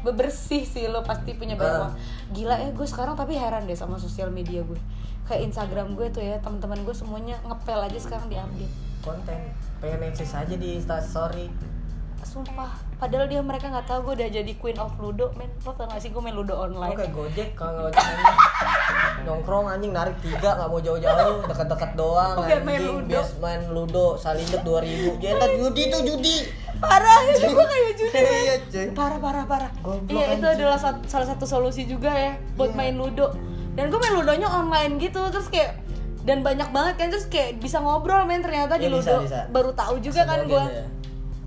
[0.00, 1.80] Bebersih sih lo pasti punya banyak Ah.
[1.82, 1.94] uang.
[2.32, 4.80] Gila ya gue sekarang tapi heran deh sama sosial media gue.
[5.24, 8.72] Kayak Instagram gue tuh ya teman-teman gue semuanya ngepel aja sekarang diupdate.
[9.00, 9.40] konten
[9.80, 11.48] pengen eksis aja di instastory
[12.22, 15.50] Sumpah, padahal dia mereka nggak tahu gue udah jadi queen of ludo, men.
[15.60, 16.94] Lo tau gak sih gue main ludo online?
[16.94, 17.90] kayak gojek kalau
[19.26, 23.08] nongkrong anjing narik tiga nggak mau jauh-jauh deket-deket doang Oke, main anjing ludo.
[23.10, 26.36] bias main ludo salindet dua ribu jentat judi tuh judi
[26.78, 28.16] Parah ya, gue kayak judi.
[28.16, 28.56] iya
[28.90, 29.70] Parah, parah, parah.
[29.80, 32.78] Goblok, Iya, itu adalah sat- salah satu solusi juga ya buat Iya.
[32.78, 33.36] main ludo.
[33.70, 35.76] Dan gue main ludonya online gitu, terus kayak
[36.20, 39.40] dan banyak banget kan terus kayak bisa ngobrol men ternyata di Iya, bisa, ludo bisa.
[39.50, 40.84] baru tahu juga kan gue ya.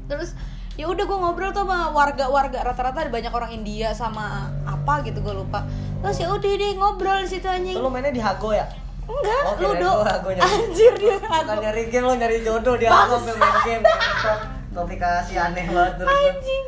[0.06, 0.38] terus
[0.74, 5.20] ya udah gue ngobrol tuh sama warga-warga rata-rata ada banyak orang India sama apa gitu
[5.20, 5.62] gue lupa.
[6.02, 7.78] Terus ya udah deh ngobrol di situ anjing.
[7.78, 8.66] Lo mainnya di Hago ya?
[9.04, 9.42] Enggak
[9.84, 10.42] Oh, Hago nyari.
[10.42, 14.40] anjir dia Bukan aku nyari game lo nyari jodoh dia Hago sampai main game Ngentot.
[14.74, 16.64] aplikasi aneh banget terus anjing.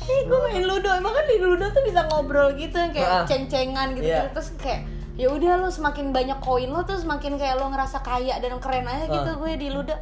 [0.00, 0.88] Ih, gue main ludo.
[0.88, 4.32] Emang kan di ludo tuh bisa ngobrol gitu kayak ceng-cengan gitu, Iya.
[4.32, 8.40] terus kayak ya udah lo semakin banyak koin lo tuh semakin kayak lo ngerasa kaya
[8.40, 9.92] dan keren aja gitu gue di ludo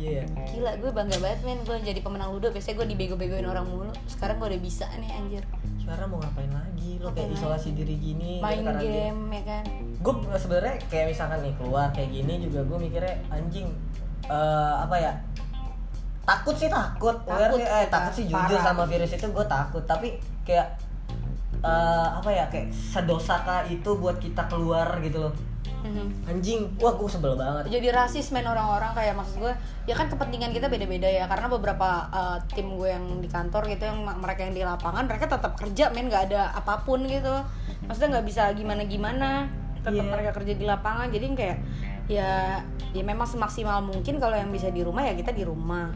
[0.00, 0.24] iya.
[0.48, 1.60] Gila gue bangga banget men.
[1.68, 3.92] Gue jadi pemenang ludo biasanya gue dibego-begoin orang mulu.
[4.08, 5.44] Sekarang gue udah bisa nih anjir.
[5.76, 6.96] Sekarang mau ngapain lagi?
[7.04, 9.12] Lo kayak isolasi diri gini main karantina.
[9.12, 9.64] game ya kan?
[10.00, 13.68] Gue sebenarnya kayak misalkan nih keluar kayak gini juga gue mikirnya anjing
[14.24, 15.12] eh, apa ya?
[16.24, 18.64] Takut sih takut, Takut sih, eh takut sih jujur parah.
[18.64, 19.84] sama virus itu gue takut.
[19.84, 20.16] Tapi
[20.48, 20.66] kayak
[21.60, 22.44] eh, apa ya?
[22.48, 25.34] Kayak sedosakah itu buat kita keluar gitu loh
[25.80, 26.06] Mhm.
[26.26, 29.52] anjing wah gue sebel banget jadi rasis men orang-orang kayak maksud gue
[29.84, 33.82] ya kan kepentingan kita beda-beda ya karena beberapa uh, tim gue yang di kantor gitu
[33.82, 37.32] yang mereka yang di lapangan mereka tetap kerja men nggak ada apa pun gitu
[37.82, 40.04] maksudnya nggak bisa gimana-gimana tetap Iya.
[40.06, 41.58] mereka kerja di lapangan jadi kayak
[42.06, 45.88] ya ya memang semaksimal mungkin kalau yang bisa di rumah ya kita di rumah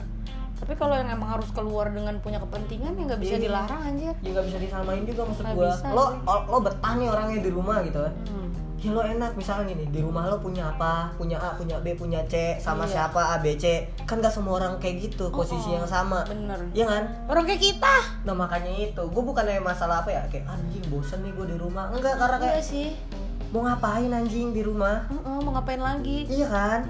[0.55, 3.43] tapi kalau yang emang harus keluar dengan punya kepentingan ya nggak bisa Iya.
[3.45, 7.51] dilarang anjir juga bisa disamain juga maksud Nggak gue lo lo betah nih orangnya di
[7.51, 8.44] rumah gitu kan Hmm.
[8.85, 11.09] Ya lo enak misalnya gini di rumah lo punya apa?
[11.15, 13.09] Punya A punya B punya C sama Iya.
[13.09, 13.89] siapa A B C?
[14.05, 16.21] Kan gak semua orang kayak gitu posisi Oh, yang sama.
[16.29, 16.61] Bener.
[16.71, 17.03] Iya kan?
[17.25, 17.97] Orang kayak kita.
[18.23, 19.01] Nah makanya itu.
[19.01, 21.89] Gue bukannya masalah apa ya kayak anjing bosen nih gue di rumah.
[21.91, 22.89] Enggak karena kayak Enggak sih.
[23.49, 25.09] Mau ngapain anjing di rumah?
[25.09, 26.29] Heeh, mau ngapain lagi?
[26.29, 26.81] Iya kan?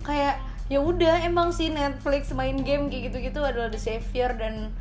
[0.00, 4.72] Kayak ya udah emang sih Netflix main game kayak gitu-gitu adalah the savior dan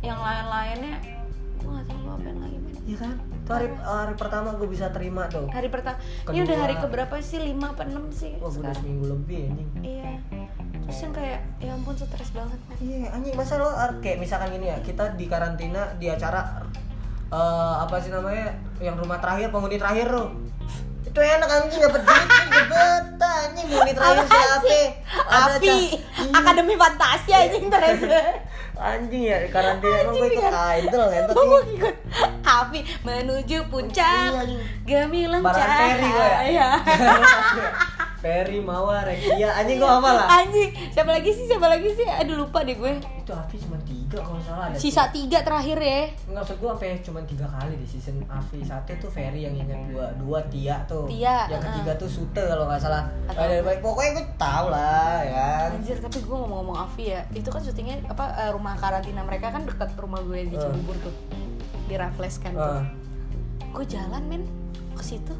[0.00, 0.98] yang lain-lainnya.
[1.58, 3.14] Gue gak tahu gue apain lagi men iya kan
[3.48, 5.48] itu hari, hari pertama gue bisa terima tuh.
[5.48, 5.96] Hari pertama
[6.28, 7.40] ini udah hari keberapa sih?
[7.40, 8.36] Lima apa enam sih?
[8.36, 9.70] Wah gue udah seminggu lebih anjing.
[9.80, 10.12] Iya.
[10.84, 13.72] Terus yang kayak ya ampun stres banget men Iya anjing masa lo
[14.04, 16.60] kayak misalkan gini ya kita di karantina di acara
[17.32, 18.52] eh, apa sih namanya
[18.84, 20.36] yang rumah terakhir penghuni terakhir lo
[21.06, 24.22] itu enak anjing dapat duit nih gebet anjing siapa
[24.62, 24.86] sih?
[25.28, 25.78] Ada, Api.
[25.98, 26.32] Iya.
[26.34, 28.00] Akademi Fantasi anjing terus
[28.78, 31.94] anjing ya karantina emang gue ikut idol ngentot Gue mau ikut.
[32.46, 34.30] Api menuju puncak.
[34.30, 34.42] Iya.
[34.86, 36.38] Gemilang gue ya?
[36.46, 36.68] Iya.
[38.22, 40.26] Ferry Mawar Rekia anjing gue apa lah.
[40.42, 42.06] Anjing Siapa lagi sih siapa lagi sih?
[42.06, 43.02] Aduh lupa deh gue.
[43.18, 46.00] Itu Afi cuma tiga kalau nggak salah ada Sisa tiga terakhir ya.
[46.24, 49.84] Nggak usah gue sampai cuma tiga kali di season Afi satu tuh Ferry yang ingat
[49.86, 51.04] dua dua Tia tuh.
[51.04, 53.04] Tia, yang ketiga tuh Sute kalau nggak salah.
[53.26, 55.48] Atau- ada baik pokoknya gue tau lah ya.
[55.68, 59.52] Kan Anjir tapi gue ngomong-ngomong Avi ya Itu kan syutingnya apa eh, rumah karantina mereka
[59.52, 60.56] kan deket rumah gue di.
[60.56, 61.14] Cibubur tuh.
[61.84, 62.84] Di Raffles kan tuh
[63.68, 64.42] Gue jalan men
[64.96, 65.36] ke situ.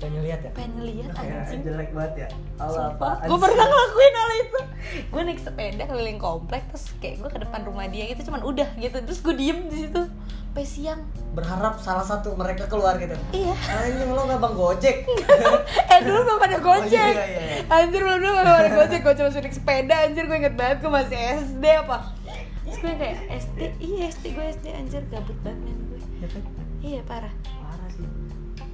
[0.00, 0.50] Pengen lihat ya?
[0.52, 0.80] Pengen
[1.12, 1.60] Kayak anjing.
[1.60, 2.28] jelek banget ya.
[2.56, 4.09] Allah apa Gue pernah ngelakuin
[5.12, 8.68] hal naik sepeda keliling komplek terus kayak gue ke depan rumah dia gitu cuman udah
[8.76, 8.96] gitu.
[9.00, 10.02] Terus gue diem di situ.
[10.50, 11.00] Sampai siang.
[11.30, 13.14] Berharap salah satu mereka keluar gitu.
[13.30, 13.54] Iya.
[13.54, 14.96] Anjing lo nggak bang gojek?
[15.94, 17.14] Eh dulu belum ada gojek.
[17.14, 17.76] Oh, iya, iya, iya.
[17.86, 19.00] anjir belum dulu belum ada gojek.
[19.06, 21.96] Gue cuma naik sepeda anjir gue inget banget gue masih SD apa.
[22.66, 26.42] Terus gue kayak SD iya SD gue SD anjir gabut banget men gue Ya kan?
[26.82, 27.34] iya parah.
[27.62, 28.08] Parah sih.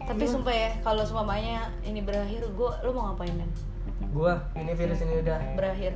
[0.07, 3.51] Tapi sumpah ya kalau semuanya ini berakhir gue lu mau ngapain men
[4.17, 5.93] gua ini virus ini udah berakhir.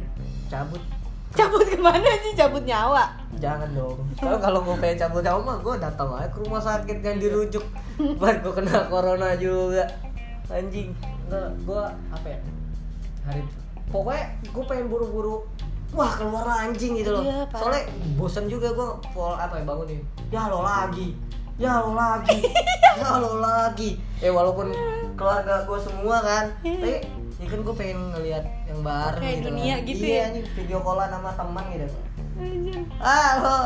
[0.52, 0.82] cabut.
[1.30, 2.34] Cabut ke mana sih?
[2.34, 3.06] Cabut nyawa?
[3.38, 4.02] Jangan dong.
[4.18, 7.62] Kalau kalau gue pengen cabut nyawa mah gue datang aja ke rumah sakit kan dirujuk.
[8.18, 9.86] Baru gue kena corona juga.
[10.50, 10.90] Anjing.
[11.30, 12.38] Enggak gue apa ya?
[13.30, 13.42] Hari
[13.90, 15.42] pokoknya gue pengen buru-buru
[15.90, 17.22] wah keluar lah anjing gitu loh.
[17.26, 17.82] Iya, soalnya
[18.14, 21.14] bosan juga gue full apa ya bangun nih ya lo lagi.
[21.58, 22.38] Ya lo lagi.
[22.90, 23.96] Ya lo lagi.
[24.18, 24.74] Eh walaupun
[25.14, 27.06] keluarga gue semua kan tapi
[27.40, 29.80] ya kan gue pengen ngelihat yang baru Kayak gitu dunia loh.
[29.82, 30.24] gitu iya, ya.
[30.28, 31.86] anjing video callan sama teman gitu
[33.00, 33.56] ah lo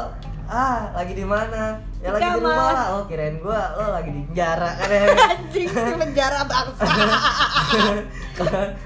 [0.44, 1.62] ah lagi di mana
[1.98, 2.38] ya Di lagi di kamar.
[2.38, 6.82] rumah lah oh kirain gua lo lagi di penjara kan ya anjing di penjara bangsa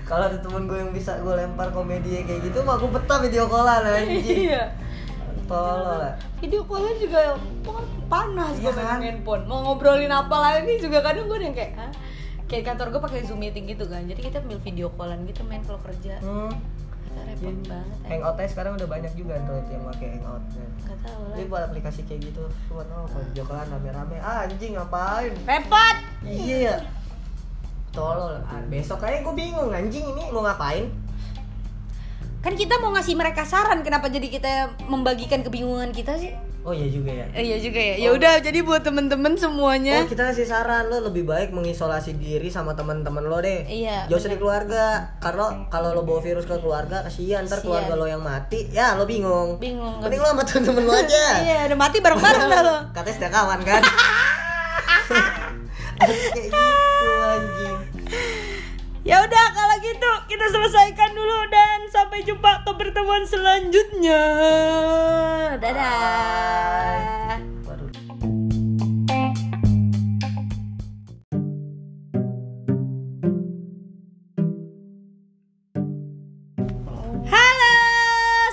[0.04, 3.44] kalau ada temen gue yang bisa gue lempar komedi kayak gitu mah gue betah video
[3.44, 4.72] callan anjing iya
[5.44, 7.20] tolol lah video callan juga
[8.06, 8.98] panas Iya gue main kan?
[9.02, 11.90] handphone mau ngobrolin apa lagi juga kadang gue yang kayak Hah?
[12.48, 14.02] Kayak kantor gue pakai zoom meeting gitu kan.
[14.08, 16.16] Jadi kita ambil video callan gitu main kalau kerja.
[16.24, 16.52] Hmm.
[17.08, 18.08] Kita repot banget eh.
[18.08, 21.36] hangoutnya sekarang udah banyak juga android yang pakai hangout nggak tahu lah.
[21.36, 24.16] Jadi buat aplikasi kayak gitu cuma oh kalau video callan rame-rame.
[24.20, 25.32] Ah, anjing ngapain?
[25.44, 25.96] Repot!
[26.24, 26.74] Iya.
[27.92, 28.40] Tolol.
[28.44, 30.88] Ah, besok kayaknya gue bingung anjing ini mau ngapain?
[32.38, 34.52] Kan kita mau ngasih mereka saran kenapa jadi kita
[34.86, 36.32] membagikan kebingungan kita sih
[36.68, 40.06] oh iya juga ya Eh, iya juga ya ya udah jadi buat temen-temen semuanya Oh
[40.06, 43.64] kita kasih saran lo lebih baik mengisolasi diri sama teman-teman lo deh.
[43.64, 45.16] Iya, Jauh dari keluarga.
[45.16, 49.04] Karena kalau lo bawa virus ke keluarga kasihan ntar keluarga lo yang mati, ya lo
[49.04, 49.56] bingung.
[49.56, 51.24] bingung Mending lo sama temen-temen lo aja.
[51.40, 53.82] iya udah mati bareng-bareng dah lo Katanya setia kawan kan.
[55.98, 57.67] Kayak gitu anjing.
[59.08, 64.20] Ya udah kalau gitu kita selesaikan dulu dan sampai jumpa ke pertemuan selanjutnya.
[65.56, 67.40] Dadah.
[77.32, 77.76] Halo,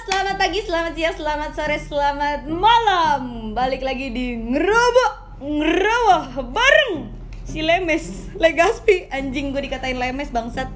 [0.08, 3.52] selamat pagi, selamat siang, selamat sore, selamat malam.
[3.52, 7.14] Balik lagi di ngerobok ngerowah bareng
[7.45, 10.67] si Lemes, Legaspi, anjing gue dikatain Lemes bangsat.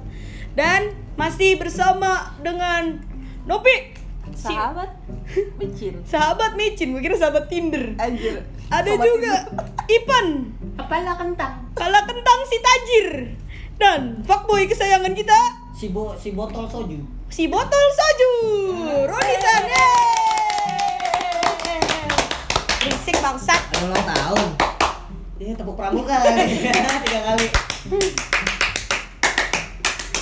[0.54, 3.02] Dan masih bersama dengan
[3.44, 3.94] Nopi,
[4.34, 4.90] si sahabat
[5.58, 5.94] micin.
[6.06, 7.98] Sahabat micin, gue kira sahabat Tinder.
[7.98, 8.46] anjir.
[8.70, 9.34] Ada Sobat juga
[9.90, 10.26] Ipan,
[10.78, 11.54] kepala kentang.
[11.74, 13.08] Kala kentang si Tajir.
[13.80, 15.38] Dan fuckboy kesayangan kita,
[15.72, 17.00] si bo si botol soju.
[17.32, 18.32] si botol soju.
[19.08, 19.64] Roni San
[23.10, 23.60] berisik bangsat.
[23.82, 24.69] Ulang tahun.
[25.40, 26.20] Ini tepuk pramuka
[27.02, 27.46] tiga kali.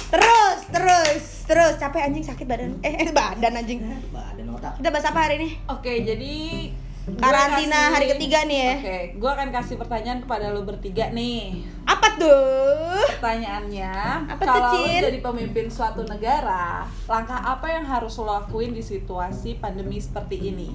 [0.09, 4.79] terus terus terus capek anjing sakit badan eh, eh badan anjing Badan otak.
[4.79, 6.35] kita bahas apa hari ini oke jadi
[7.11, 8.73] Karantina kasih- hari ketiga nih ya.
[8.75, 13.93] oke gue akan kasih pertanyaan kepada lo bertiga nih apa tuh pertanyaannya
[14.29, 15.03] Apa tuh, kalau lo Cin?
[15.03, 20.69] jadi pemimpin suatu negara langkah apa yang harus lo lakuin di situasi pandemi seperti ini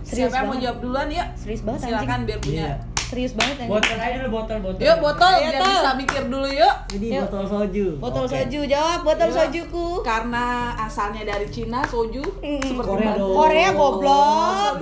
[0.00, 2.24] Serius siapa yang mau jawab duluan ya Serius banget, silakan anjing.
[2.24, 2.76] biar punya Iya.
[3.08, 4.80] Serius banget anjing Botol aja dulu botol botol.
[4.80, 5.72] yuk botol Ayo, biar Tol.
[5.72, 7.22] bisa mikir dulu yuk Ini Yuk.
[7.24, 7.86] botol soju.
[7.96, 8.32] botol Oke.
[8.34, 9.36] soju jawab botol Yuk.
[9.38, 10.44] sojuku karena
[10.78, 12.60] asalnya dari Cina soju Mm.
[12.60, 13.32] seperti Korea dong.
[13.34, 14.74] Korea goblok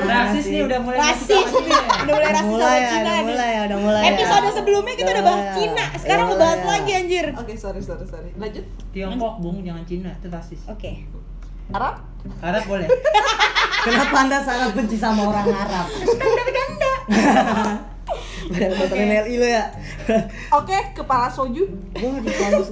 [0.00, 1.70] Rasis nih udah mulai rasis sini.
[1.70, 4.08] udah mulai rasis mulai sama ya, Cina udah nih mulai ya, udah mulai ya.
[4.10, 5.86] episode sebelumnya kita udah bahas mulai Cina ya.
[5.96, 6.74] sekarang Udah mau bahas mulai ya.
[6.74, 10.60] lagi anjir oke sorry sorry sorry lanjut Tiongkok bung jangan Cina itu rasis.
[10.66, 10.92] oke
[11.68, 11.94] Arab
[12.40, 12.88] Arab boleh.
[13.78, 15.86] Kenapa anda sangat benci sama orang Arab?
[18.48, 19.64] Bener botol MLI lo ya.
[20.56, 21.68] oke kepala soju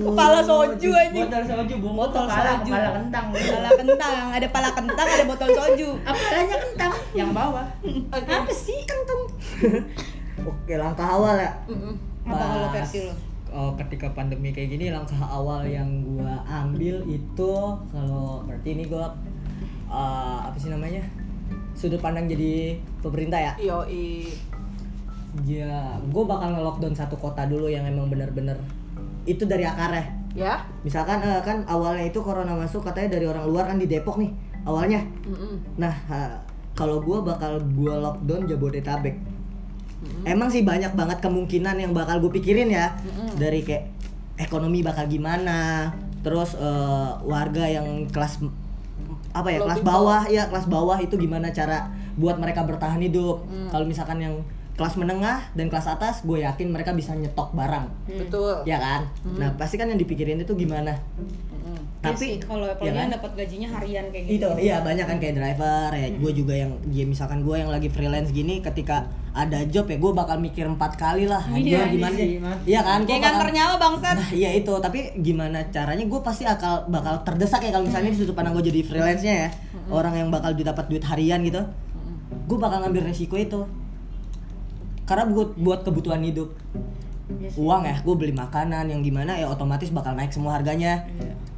[0.01, 1.95] kepala soju anjing Botol soju bung.
[1.97, 2.73] Botol kepala, soju.
[2.73, 3.27] kepala kentang.
[3.33, 5.89] Pala kentang, ada pala kentang, ada botol soju.
[6.09, 7.67] Apalanya kentang yang bawah.
[7.85, 9.21] oke Apa sih kentang?
[10.47, 11.49] Oke, langkah awal ya.
[11.65, 11.97] Mm-mm.
[12.29, 13.15] Apa kalau Pas, versi lo?
[13.57, 17.53] oh, ketika pandemi kayak gini langkah awal yang gua ambil itu
[17.89, 19.17] kalau berarti ini gua
[19.89, 21.03] eh, apa sih namanya?
[21.77, 23.53] Sudut pandang jadi pemerintah ya.
[23.61, 24.33] yoi
[25.45, 28.57] Ya, gue bakal nge-lockdown satu kota dulu yang emang bener-bener
[29.29, 30.17] itu dari akarnya.
[30.33, 34.17] ya Misalkan eh, kan awalnya itu corona masuk katanya dari orang luar kan di Depok
[34.17, 34.33] nih
[34.65, 35.05] awalnya.
[35.29, 35.77] Mm-mm.
[35.77, 36.41] Nah, ha,
[36.73, 39.17] kalau gue bakal gue lockdown Jabodetabek.
[40.25, 42.95] Emang sih banyak banget kemungkinan yang bakal gue pikirin ya
[43.37, 43.91] dari kayak
[44.39, 45.91] ekonomi bakal gimana,
[46.25, 48.41] terus eh, warga yang kelas
[49.37, 53.45] apa ya kelas bawah ya kelas bawah itu gimana cara buat mereka bertahan hidup.
[53.69, 54.35] Kalau misalkan yang
[54.77, 57.89] kelas menengah dan kelas atas gue yakin mereka bisa nyetok barang.
[58.07, 58.63] Betul.
[58.63, 59.09] Ya kan?
[59.35, 60.93] Nah pasti kan yang dipikirin itu gimana?
[61.17, 61.81] Mm-mm.
[61.99, 62.95] tapi tapi kalau ya kan?
[62.95, 64.37] yang dapat gajinya harian kayak gitu.
[64.39, 67.89] itu iya banyak kan kayak driver ya gue juga yang ya misalkan gue yang lagi
[67.91, 72.17] freelance gini ketika ada job ya gue bakal mikir empat kali lah Iya, Gua gimana
[72.17, 72.53] iya.
[72.63, 73.03] iya kan?
[73.03, 74.17] Kayak bakal- nyawa bangsat.
[74.17, 76.05] Nah iya itu, tapi gimana caranya?
[76.07, 79.49] Gue pasti akal bakal terdesak ya kalau misalnya di sudut pandang gue jadi freelance-nya ya.
[79.89, 81.61] Orang yang bakal dapat duit harian gitu.
[82.47, 83.67] Gue bakal ngambil resiko itu
[85.07, 86.53] Karena buat, buat kebutuhan hidup.
[87.27, 87.59] Iya sih.
[87.59, 91.07] Uang ya, gue beli makanan yang gimana ya otomatis bakal naik semua harganya.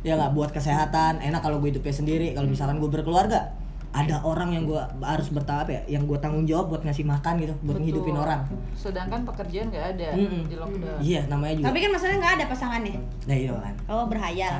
[0.06, 2.36] Ya nggak buat kesehatan, enak kalau gue hidupnya sendiri.
[2.36, 3.56] Kalau misalkan gue berkeluarga
[3.88, 7.56] ada orang yang gue harus bertahap ya, yang gue tanggung jawab buat ngasih makan gitu,
[7.58, 7.80] buat Betul.
[7.82, 8.40] ngehidupin orang.
[8.72, 10.44] sedangkan pekerjaan nggak ada Mm-mm.
[10.44, 11.66] di lockdown Iya, namanya juga.
[11.66, 13.74] tapi kan masalahnya nggak ada pasangannya Nah itu kan.
[13.86, 14.52] oh berhayal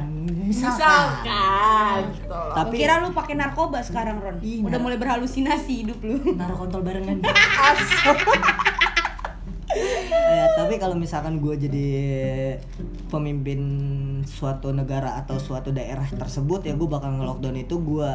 [0.42, 1.06] misalkan
[2.10, 2.50] gitu loh.
[2.52, 6.56] Tapi kira lu pakai narkoba sekarang Ron Ih, udah nar- mulai berhalusinasi hidup lu naruh
[6.58, 7.22] kontol barengan.
[10.08, 11.86] ya, tapi kalau misalkan gue jadi
[13.06, 13.60] pemimpin
[14.24, 18.10] suatu negara atau suatu daerah tersebut ya gue bakal nge-lockdown itu gue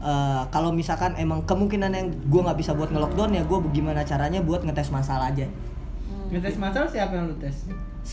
[0.00, 4.40] eh, kalau misalkan emang kemungkinan yang gue nggak bisa buat nge-lockdown ya gue gimana caranya
[4.40, 5.46] buat ngetes masalah aja
[6.24, 7.68] Ngetes masalah siapa yang lu tes?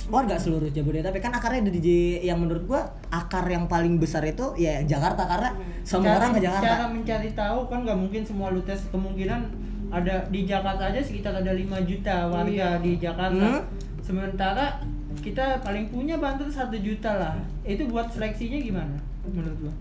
[0.07, 2.81] warga seluruh Jabodetabek kan akarnya ada di yang menurut gue
[3.11, 5.51] akar yang paling besar itu ya Jakarta karena
[5.83, 9.51] semua orang ke Cara Jakarta mencari tahu kan nggak mungkin semua lu tes kemungkinan
[9.91, 13.59] ada di Jakarta aja sekitar ada 5 juta warga di Jakarta.
[13.59, 13.67] Hmm.
[13.99, 14.79] Sementara
[15.19, 17.35] kita paling punya Banten satu juta lah.
[17.67, 18.95] Itu buat seleksinya gimana
[19.27, 19.71] menurut lu?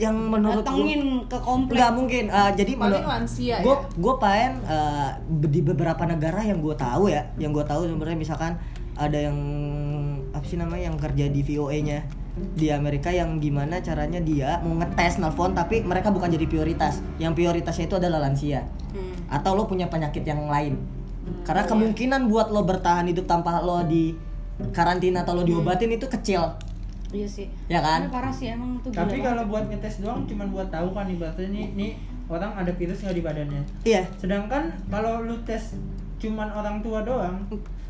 [0.00, 1.76] Yang menurut datengin ke komplek.
[1.76, 2.24] Nggak mungkin.
[2.32, 3.84] Eh, jadi paling menurut- lansia gue ya.
[4.00, 8.56] gue pengen eh, di beberapa negara yang gue tahu ya yang gue tahu sebenarnya misalkan
[8.96, 9.36] ada yang
[10.32, 11.98] apa sih namanya yang kerja di VOA-nya
[12.56, 17.04] di Amerika yang gimana caranya dia mau ngetes nelfon tapi mereka bukan jadi prioritas.
[17.20, 18.64] Yang prioritasnya itu adalah lansia.
[18.90, 19.14] Hmm.
[19.30, 20.74] atau lo punya penyakit yang lain.
[21.46, 24.18] Karena kemungkinan buat lo bertahan hidup tanpa lo di
[24.74, 26.58] karantina atau lo diobatin itu kecil
[27.10, 28.06] iya sih Ya kan?
[28.06, 31.46] Tapi parah sih emang tuh Tapi kalau buat ngetes doang cuman buat tahu kan ibaratnya
[31.46, 31.92] nih nih
[32.26, 33.62] orang ada virus nggak di badannya.
[33.82, 35.74] iya Sedangkan kalau lu tes
[36.16, 37.42] cuman orang tua doang,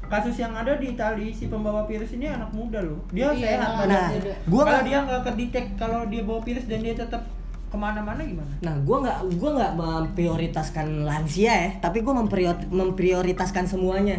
[0.07, 2.99] kasus yang ada di Itali si pembawa virus ini anak muda loh.
[3.11, 4.11] Dia Iya, sehat nah, badannya.
[4.17, 4.33] muda.
[4.47, 7.23] gua kalau dia nggak kedetek kalau dia bawa virus dan dia tetap
[7.71, 8.51] ke mana-mana gimana?
[8.61, 12.11] Nah, gue nggak gua nggak memprioritaskan lansia ya, tapi gue
[12.73, 14.19] memprioritaskan semuanya.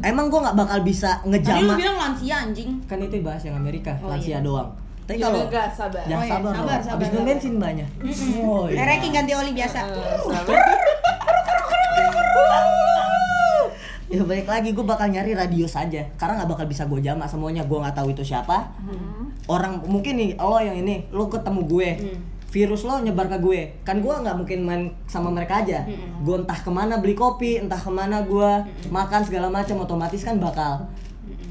[0.00, 3.92] Emang gue nggak bakal bisa Tadi lu bilang lansia anjing Kan itu bahas yang Amerika,
[3.98, 4.40] Oh, lansia iya.
[4.40, 4.68] doang.
[5.04, 6.02] Tapi Ya kalau gas, sabar.
[6.04, 7.24] jangan Oh, iya, sabar, sabar, sabar, Abis sabar.
[7.26, 7.88] bensin banyak.
[8.40, 8.82] Oh, iya.
[8.86, 10.56] Reki ganti oli biasa Eh, sabar.
[14.10, 17.62] Ya balik lagi gue bakal nyari radius aja karena nggak bakal bisa gue jamak semuanya
[17.62, 18.66] gue nggak tahu itu siapa
[19.46, 21.88] orang mungkin nih lo yang ini lo ketemu gue
[22.50, 23.60] virus lo nyebar ke gue.
[23.86, 25.86] Kan gue nggak mungkin main sama mereka aja.
[26.20, 28.50] Gue entah ke mana beli kopi entah ke mana gue
[28.90, 30.90] makan segala macam otomatis kan bakal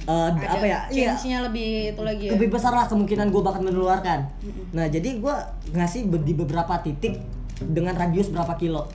[0.04, 2.32] eh, apa ya iya, lebih itu lagi ya.
[2.36, 4.28] Lebih besar lah kemungkinan gue bakal menularkan.
[4.76, 5.36] Nah jadi gue
[5.72, 7.24] ngasih di beberapa titik
[7.64, 8.92] dengan radius berapa kilo.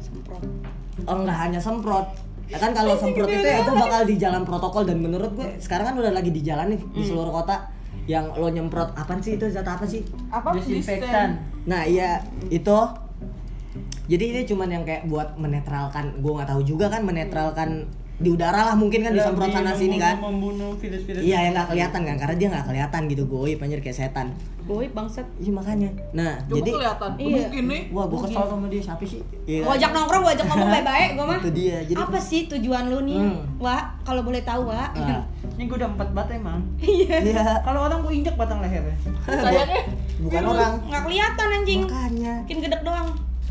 [0.00, 0.42] Semprot.
[1.06, 2.08] Oh enggak hanya semprot.
[2.48, 5.92] Ya kan kalau semprot itu ya itu bakal di jalan protokol dan menurut gue sekarang
[5.92, 7.75] kan udah lagi di jalan nih di seluruh kota
[8.06, 10.06] yang lo nyemprot apa sih itu zat apa sih?
[10.30, 11.42] Apa Desinfektan.
[11.66, 12.78] Nah, iya itu
[14.06, 18.72] jadi ini cuman yang kayak buat menetralkan, gue nggak tahu juga kan menetralkan di udara
[18.72, 20.16] lah mungkin kan disemprot Lebih sana sini kan.
[20.16, 21.20] Membunuh virus-virus.
[21.20, 24.28] Iya yang nggak kelihatan kan karena dia nggak kelihatan gitu goib anjir kayak setan.
[24.66, 25.90] goib bangsat Iya makanya.
[26.10, 27.10] Nah, Coba jadi kelihatan.
[27.22, 27.36] Iya.
[27.38, 27.82] Mungkin nih.
[27.94, 29.20] wah gue kesel sama dia siapa sih?
[29.46, 31.38] Iya Gua ajak nongkrong, gua ajak ngomong baik-baik, gua mah.
[31.38, 31.78] Itu dia.
[31.86, 33.20] Jadi Apa sih tujuan lu nih?
[33.20, 33.38] Hmm.
[33.62, 34.90] Wak, kalau boleh tahu, Wak.
[34.98, 35.22] Nah,
[35.54, 36.60] Ini gue udah empat bat emang.
[36.82, 37.62] iya.
[37.62, 38.96] Kalau orang gue injek batang lehernya.
[39.44, 39.82] Sayangnya
[40.18, 40.72] Bukan orang.
[40.82, 41.80] Nggak kelihatan anjing.
[41.86, 42.32] Makanya.
[42.42, 43.08] Mungkin gedek doang.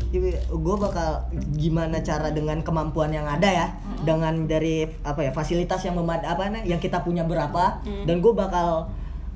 [0.08, 3.66] Gue bakal gimana cara dengan kemampuan yang ada ya?
[4.00, 7.80] Dengan dari apa ya fasilitas yang memad apa nih yang kita punya berapa.
[8.04, 8.86] Dan gue bakal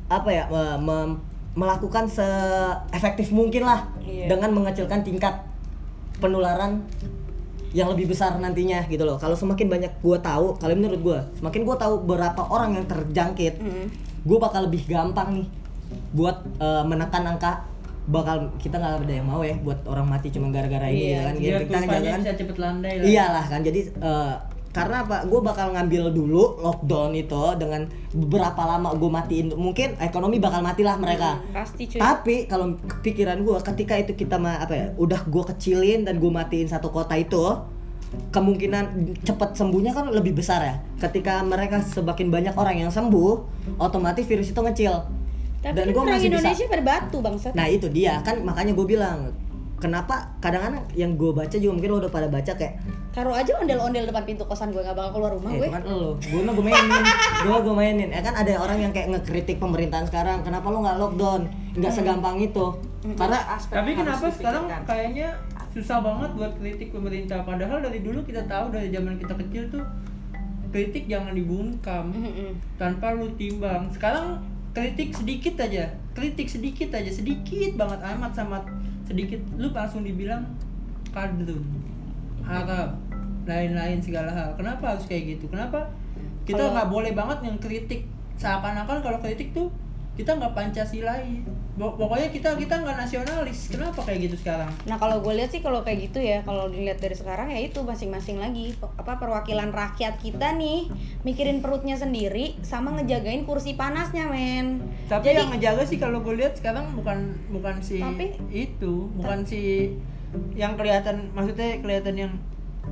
[0.06, 1.18] apa ya me- me-
[1.50, 4.30] melakukan seefektif mungkin lah Iya.
[4.30, 5.42] dengan mengecilkan tingkat
[6.18, 6.86] penularan
[7.70, 9.14] yang lebih besar nantinya gitu loh.
[9.16, 13.54] Kalau semakin banyak gue tahu kalau menurut gue semakin gue tahu berapa orang yang terjangkit
[13.58, 13.86] Hmm.
[14.20, 15.46] gue bakal lebih gampang nih
[16.12, 17.66] buat eh, menekan angka
[18.08, 21.20] bakal kita nggak ada yang mau ya buat orang mati cuma gara-gara ini Iya, ya
[21.20, 21.34] kan?
[21.36, 23.04] Biar kita kurvanya jangan bisa cepet landai lah.
[23.04, 24.34] iyalah kan jadi eh,
[24.70, 25.26] karena apa?
[25.26, 29.50] Gue bakal ngambil dulu lockdown itu dengan berapa lama gue matiin.
[29.50, 31.42] Mungkin ekonomi bakal matilah mereka.
[31.50, 31.98] Pasti cuy.
[31.98, 36.30] tapi kalau pikiran gue ketika itu kita mah apa ya udah gue kecilin dan gue
[36.30, 37.42] matiin satu kota itu
[38.30, 40.74] kemungkinan cepat sembuhnya kan lebih besar ya.
[41.02, 43.32] Ketika mereka semakin banyak orang yang sembuh
[43.78, 45.02] otomatis virus itu ngecil
[45.60, 47.52] Tapi dan gue orang masih bisa Indonesia pada batu bangsat.
[47.52, 49.28] nah itu dia kan makanya gue bilang
[49.76, 52.80] kenapa kadang-kadang yang gue baca juga mungkin lo udah pada baca kayak
[53.10, 55.68] Taruh aja ondel-ondel depan pintu kosan gue gak bakal keluar rumah Eh, gue.
[55.68, 57.02] kan lo, gue mah gue mainin,
[57.42, 58.08] gue gue mainin.
[58.08, 61.42] Ya kan ada orang yang kayak ngekritik pemerintahan sekarang, kenapa lo nggak lockdown?
[61.74, 62.66] Nggak segampang itu.
[63.18, 65.28] Karena Aspek Tapi kenapa sekarang kayaknya
[65.70, 69.82] susah banget buat kritik pemerintah padahal dari dulu kita tahu dari zaman kita kecil tuh
[70.68, 72.14] kritik jangan dibungkam
[72.78, 73.90] tanpa lu timbang.
[73.90, 74.38] Sekarang
[74.70, 78.62] kritik sedikit aja, kritik sedikit aja, sedikit banget amat sama
[79.02, 80.46] sedikit lu langsung dibilang
[81.10, 81.66] kadrun,
[82.46, 82.94] Arab,
[83.50, 84.54] lain-lain segala hal.
[84.54, 85.50] Kenapa harus kayak gitu?
[85.50, 85.90] Kenapa
[86.46, 88.06] kita nggak boleh banget yang kritik
[88.38, 89.68] seakan-akan kalau kritik tuh
[90.14, 91.42] kita nggak pancasilai.
[91.80, 93.72] Pok- Pokoknya kita kita nggak nasionalis.
[93.72, 94.68] Kenapa kayak gitu sekarang?
[94.84, 97.80] Nah kalau gue lihat sih kalau kayak gitu ya kalau dilihat dari sekarang ya itu
[97.80, 100.92] masing-masing lagi apa perwakilan rakyat kita nih
[101.24, 104.84] mikirin perutnya sendiri sama ngejagain kursi panasnya men.
[105.08, 109.40] Tapi Jadi yang ngejaga sih kalau gue lihat sekarang bukan bukan si Tapi- itu, bukan
[109.42, 109.96] si
[110.52, 112.32] yang kelihatan maksudnya kelihatan yang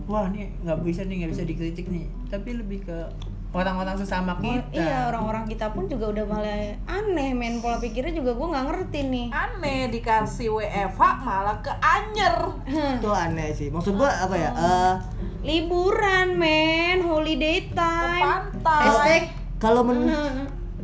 [0.08, 2.08] wah nih nggak bisa nih nggak bisa dikritik nih.
[2.32, 2.98] Tapi lebih ke
[3.48, 4.76] orang-orang sesama oh, kita.
[4.76, 9.00] iya orang-orang kita pun juga udah malah aneh men pola pikirnya juga gue nggak ngerti
[9.08, 9.26] nih.
[9.32, 12.36] aneh dikasih WFH malah ke anyer
[12.68, 13.68] itu aneh sih.
[13.72, 14.50] Maksud gue apa ya?
[14.52, 14.94] eh,
[15.38, 18.52] Liburan men, holiday ke time.
[18.60, 19.22] pantai hashtag
[19.56, 20.04] kalau men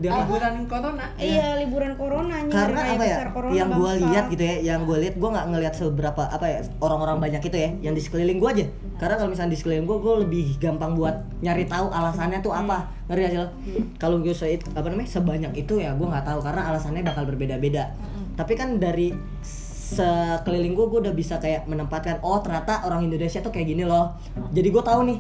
[0.04, 1.06] dia liburan corona.
[1.16, 4.96] Iya liburan corona karena apa ya besar corona, yang gue lihat gitu ya yang gue
[5.00, 8.50] lihat gue nggak ngelihat seberapa apa ya orang-orang banyak itu ya yang di sekeliling gue
[8.52, 8.66] aja.
[9.00, 12.92] Karena kalau misalnya di sekeliling gue gue lebih gampang buat nyari tahu alasannya tuh apa.
[13.08, 13.48] Ngerti gak sih lo?
[13.96, 17.96] Kalau gue se apa namanya sebanyak itu ya gue nggak tahu karena alasannya bakal berbeda-beda.
[18.36, 23.52] Tapi kan dari sekeliling gue gue udah bisa kayak menempatkan oh ternyata orang Indonesia tuh
[23.52, 24.16] kayak gini loh.
[24.52, 25.18] Jadi gue tahu nih.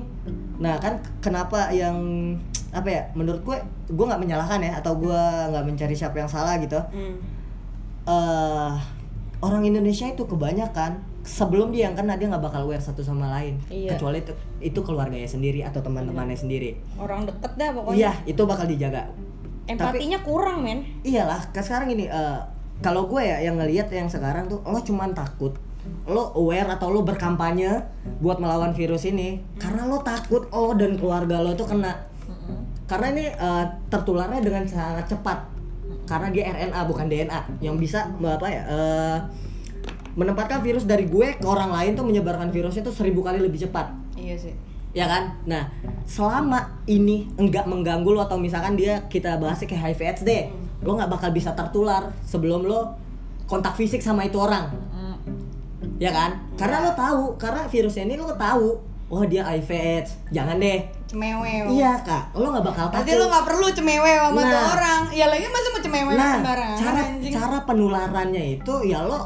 [0.64, 1.96] Nah kan kenapa yang
[2.74, 3.56] apa ya menurut gue
[3.86, 7.14] gue nggak menyalahkan ya atau gue nggak mencari siapa yang salah gitu Hmm.
[8.04, 8.72] eh
[9.40, 13.56] orang Indonesia itu kebanyakan sebelum dia yang kena dia nggak bakal aware satu sama lain
[13.66, 13.94] Iya.
[13.94, 17.96] kecuali itu itu keluarganya sendiri atau teman-temannya sendiri Orang deket dah pokoknya.
[17.96, 19.08] iya itu bakal dijaga
[19.64, 20.84] Empatinya kurang men.
[21.00, 22.38] iyalah sekarang ini eh,
[22.80, 25.56] kalau gue ya yang ngelihat yang sekarang tuh lo cuman takut
[26.04, 27.72] lo aware atau lo berkampanye
[28.18, 31.92] buat melawan virus ini karena lo takut lo dan keluarga lo tuh kena
[32.84, 35.38] karena ini eh, tertularnya dengan sangat cepat.
[36.04, 39.18] Karena dia RNA bukan DNA yang bisa apa ya eh,
[40.14, 43.90] menempatkan virus dari gue ke orang lain tuh menyebarkan virusnya tuh seribu kali lebih cepat.
[44.14, 44.54] Iya sih.
[44.94, 45.34] ya kan?
[45.42, 45.74] Nah
[46.06, 50.42] selama ini enggak mengganggu lo atau misalkan dia kita bahasnya kayak HIV AIDS deh
[50.86, 52.94] lo nggak bakal bisa tertular sebelum lo
[53.50, 54.70] kontak fisik sama itu orang.
[55.98, 56.46] Ya kan?
[56.54, 61.64] Karena lo tahu karena virusnya ini lo tahu oh dia HIV AIDS jangan deh Cemewew.
[61.70, 64.50] iya kak lo nggak bakal Berarti takut lo gak perlu cemewew sama Nah.
[64.50, 65.00] tuh orang.
[65.10, 67.32] Ya lagi masa mau cemewew nah sembarangan cara anjing.
[67.32, 69.20] cara penularannya itu ya lo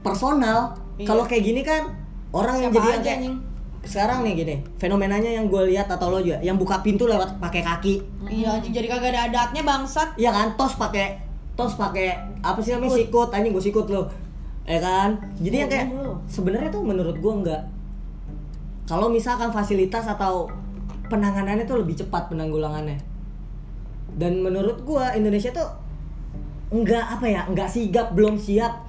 [0.00, 0.58] personal
[0.96, 1.04] Iya.
[1.04, 1.82] kalau kayak gini kan
[2.30, 3.36] orang yang Siapa jadi yang aja, kayak anjing.
[3.82, 7.60] sekarang nih gini fenomenanya yang gue lihat atau lo juga yang buka pintu lewat pakai
[7.60, 10.16] kaki Iya anjing jadi kagak ada adatnya bangsat.
[10.16, 11.20] Iya kan, tos pakai
[11.52, 12.10] tos pakai
[12.40, 14.08] apa sih namanya sikut, anjing gue sikut lo.
[14.64, 15.14] Ya kan?
[15.38, 16.14] Jadi yang kayak Ngomong lo.
[16.26, 17.62] sebenarnya tuh menurut gue enggak.
[18.84, 20.50] Kalau misalkan fasilitas atau
[21.08, 22.98] penanganannya tuh lebih cepat penanggulangannya.
[24.16, 25.68] Dan menurut gua Indonesia tuh
[26.70, 28.86] enggak apa ya, enggak sigap, belum siap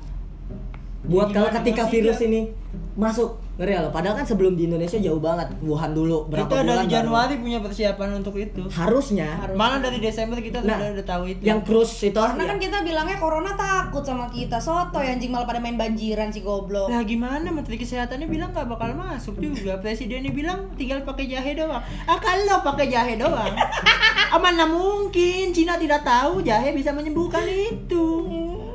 [1.07, 2.51] buat kalau ketika nggak virus ini
[2.99, 3.46] masuk.
[3.57, 6.67] Ngeri ya lo, padahal kan sebelum di Indonesia jauh banget, Wuhan dulu berapa kita bulan
[6.67, 8.61] dari baru- Januari punya persiapan untuk itu.
[8.69, 11.41] harusnya Malah dari Desember kita Nah, sudah udah tahu itu.
[11.41, 12.47] yang cruise itu Karena ya.
[12.47, 14.57] kan kita bilangnya corona takut sama kita.
[14.57, 16.85] Soto ya anjing malah pada main banjiran si goblok.
[16.85, 19.73] Lah gimana Menteri Kesehatannya bilang nggak bakal masuk juga.
[19.77, 21.81] Presidennya bilang tinggal pakai jahe doang.
[22.05, 23.57] Ah kalau pakai jahe doang.
[24.37, 28.05] mana mungkin Cina tidak tahu jahe bisa menyembuhkan itu.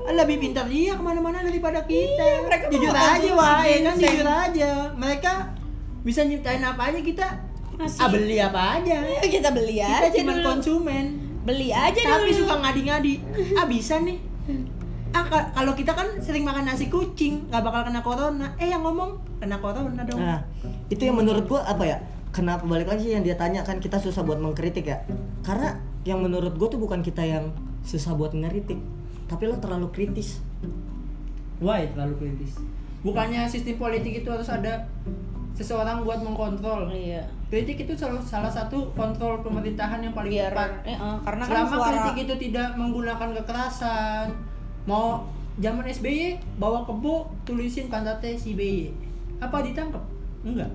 [0.03, 2.18] Ah, Lebih pintar dia ke mana-mana daripada kita.
[2.18, 4.70] Iya, mereka jujur aja wah, ya kan jujur aja.
[4.92, 5.32] Mereka
[6.03, 7.26] bisa nyiptain apa aja kita.
[7.72, 7.98] Masih.
[7.98, 8.96] Ah beli apa aja.
[9.00, 10.46] Ayo kita beli Kita aja cuma dulu.
[10.48, 11.05] konsumen.
[11.42, 12.40] Beli aja Tapi dulu.
[12.40, 13.14] suka ngadi-ngadi.
[13.55, 14.18] Ah bisa nih.
[15.12, 18.57] Ah ka- kalau kita kan sering makan nasi kucing, nggak bakal kena corona.
[18.57, 20.16] Eh yang ngomong kena corona dong.
[20.16, 20.40] Nah,
[20.88, 22.00] itu yang menurut gua apa ya?
[22.32, 25.05] Kenapa balik lagi sih yang dia tanya kan kita susah buat mengkritik ya?
[25.42, 28.80] Karena yang menurut gua tuh bukan kita yang susah buat ngeritik,
[29.32, 30.44] tapi lo terlalu kritis.
[31.56, 32.60] Why terlalu kritis?
[33.00, 34.84] Bukannya sistem politik itu harus ada
[35.56, 36.92] seseorang buat mengkontrol.
[36.92, 37.24] Iya.
[37.48, 40.70] Kritik itu salah, salah satu kontrol pemerintahan yang paling Biar tepat.
[40.84, 44.26] eh, eh, karena kan Selama suara kritik itu tidak menggunakan kekerasan,
[44.84, 45.24] mau
[45.60, 48.92] zaman SBY bawa kebo tulisin pantatnya si BY.
[49.40, 50.00] Apa ditangkap?
[50.42, 50.70] Enggak.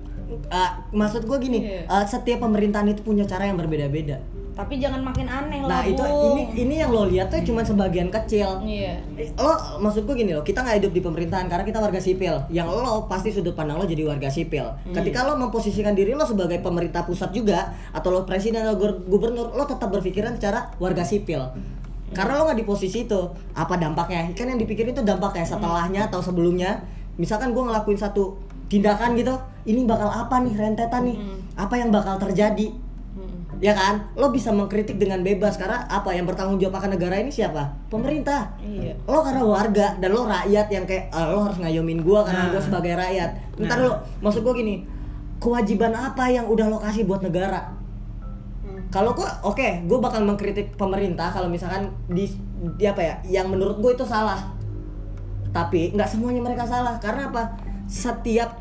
[0.52, 1.88] Ah, maksud gua gini, Iya.
[1.88, 4.20] ah, setiap pemerintahan itu punya cara yang berbeda-beda.
[4.58, 8.10] Tapi jangan makin aneh lah Nah itu ini ini yang lo lihat tuh cuma sebagian
[8.10, 8.58] kecil.
[8.60, 12.02] iya Eh, Lo maksud gue gini loh, kita nggak hidup di pemerintahan karena kita warga
[12.02, 12.34] sipil.
[12.50, 14.66] Yang lo pasti sudut pandang lo jadi warga sipil.
[14.90, 19.62] Ketika lo memposisikan diri lo sebagai pemerintah pusat juga atau lo presiden atau gubernur, lo
[19.62, 21.38] tetap berpikiran secara warga sipil.
[22.10, 23.20] Karena lo nggak di posisi itu,
[23.54, 24.26] apa dampaknya?
[24.34, 26.82] Kan yang dipikirin itu dampaknya setelahnya atau sebelumnya.
[27.14, 28.34] Misalkan gue ngelakuin satu
[28.66, 31.16] tindakan gitu, ini bakal apa nih rentetan nih?
[31.54, 32.87] Apa yang bakal terjadi?
[33.58, 34.06] Ya kan?
[34.14, 36.10] Lo bisa mengkritik dengan bebas karena apa?
[36.10, 37.74] Yang bertanggung jawab akan negara ini siapa?
[37.86, 38.54] Pemerintah.
[38.58, 38.94] Iya.
[39.04, 42.50] lo karena warga dan lo rakyat yang kayak "Ah, lo harus ngayomin gua karena Nah.
[42.52, 43.30] gua sebagai rakyat.
[43.56, 43.66] Nah.
[43.66, 44.74] ntar dulu maksud gua gini
[45.38, 47.74] kewajiban apa yang udah lo kasih buat negara?
[48.88, 52.24] Kalau gua oke gua bakal mengkritik pemerintah kalau misalkan di,
[52.74, 54.38] di apa ya yang menurut gue itu salah.
[55.48, 56.96] Tapi nggak semuanya mereka salah.
[56.96, 57.58] Karena apa?
[57.84, 58.60] Setiap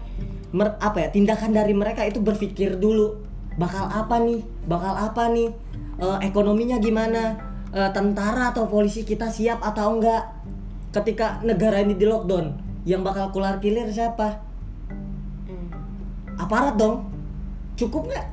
[0.49, 3.26] mer- apa ya tindakan dari mereka itu berpikir dulu
[3.57, 4.41] bakal apa nih?
[4.69, 5.49] Bakal apa nih?
[5.97, 7.35] Eh, ekonominya gimana?
[7.73, 10.23] Eh, tentara atau polisi kita siap atau enggak?
[10.93, 12.55] Ketika negara ini di lockdown
[12.87, 14.39] yang bakal keluar kilir siapa?
[16.37, 17.09] Aparat dong.
[17.75, 18.25] Cukup nggak?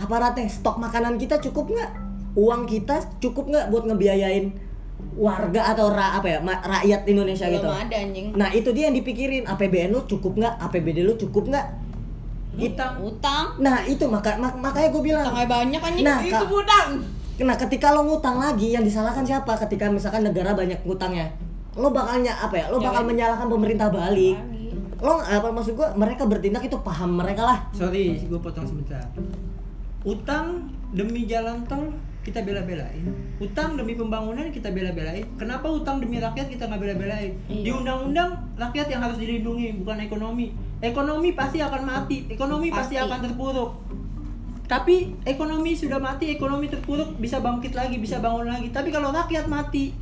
[0.00, 1.92] Aparatnya stok makanan kita cukup nggak?
[2.34, 4.56] Uang kita cukup nggak buat ngebiayain
[5.16, 7.68] warga atau ra, apa ya rakyat Indonesia belum gitu?
[7.68, 8.26] ada anjing.
[8.36, 9.44] Nah itu dia yang dipikirin.
[9.44, 10.54] APBN lu cukup nggak?
[10.60, 11.66] APBD lu cukup nggak
[12.50, 12.92] Utang.
[12.98, 16.90] utang nah itu maka mak- makanya gue bilang utangnya banyak anjing Nah, itu utang
[17.40, 19.56] Nah, ketika lo ngutang lagi, yang disalahkan siapa?
[19.56, 21.24] Ketika misalkan negara banyak ngutangnya,
[21.72, 22.68] lo bakalnya apa ya?
[22.68, 24.36] Lo bakal menyalahkan pemerintah balik.
[25.00, 25.88] Lo apa maksud gua?
[25.96, 27.58] Mereka bertindak itu paham mereka lah.
[27.72, 29.00] Sorry, gue potong sebentar.
[30.04, 31.88] Utang demi jalan tol
[32.20, 33.08] kita bela-belain.
[33.40, 35.24] Utang demi pembangunan kita bela-belain.
[35.40, 37.32] Kenapa utang demi rakyat kita nggak bela-belain?
[37.48, 37.64] Iya.
[37.64, 40.52] Di undang-undang rakyat yang harus dilindungi, bukan ekonomi.
[40.80, 43.04] Ekonomi pasti akan mati, ekonomi pasti, Pasti.
[43.04, 43.70] akan terpuruk.
[44.64, 48.72] Tapi ekonomi sudah mati, ekonomi terpuruk bisa bangkit lagi, bisa bangun lagi.
[48.72, 49.92] Tapi kalau rakyat mati,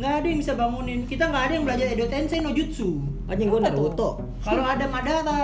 [0.00, 1.04] nggak ada yang bisa bangunin.
[1.06, 2.98] Kita nggak ada yang belajar Edo Tensei no Jutsu.
[3.28, 4.18] Anjing gua Naruto.
[4.42, 5.40] Kalau ada Madara,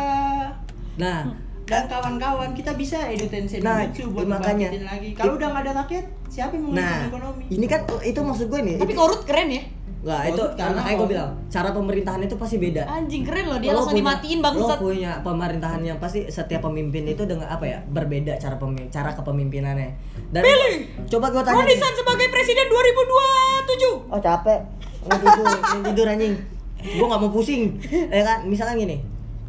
[0.93, 1.25] Nah,
[1.63, 4.73] dan kawan-kawan kita bisa Edo Tensei no Nah, Jutsu buat makanya.
[4.83, 5.15] lagi.
[5.15, 7.45] Kalau udah nggak ada rakyat, siapa yang mau nah, ekonomi?
[7.53, 8.77] ini kan itu maksud gue nih.
[8.81, 9.63] tapi itu, korut keren ya
[10.03, 12.83] Nggak, itu karena kayak gue bilang, cara pemerintahan itu pasti beda.
[12.85, 16.61] anjing keren loh dia Lo langsung punya- dimatiin bangsat Lo punya pemerintahan yang pasti setiap
[16.61, 17.79] pemimpin itu dengan apa ya?
[17.87, 19.91] Berbeda cara pemimpin, cara kepemimpinannya.
[20.35, 21.07] Dan Pilih.
[21.07, 21.55] Coba gue tanya.
[21.55, 21.79] Ronnie nih.
[21.79, 24.61] San sebagai presiden 2027 Oh capek
[25.03, 25.47] Nggak tidur,
[25.85, 26.35] tidur anjing
[26.83, 27.63] Gue gak mau pusing
[28.11, 28.99] Ya kan, misalkan gini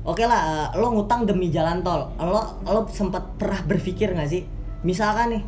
[0.04, 4.44] Oke lah, eh, lo ngutang demi jalan tol Lo, lo sempat pernah berpikir gak sih
[4.82, 5.44] Misalkan nih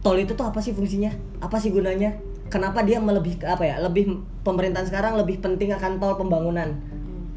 [0.00, 1.10] Tol itu tuh apa sih fungsinya?
[1.42, 2.14] Apa sih gunanya?
[2.46, 3.82] Kenapa dia melebih ke apa ya?
[3.82, 6.78] Lebih pemerintahan sekarang lebih penting akan tol pembangunan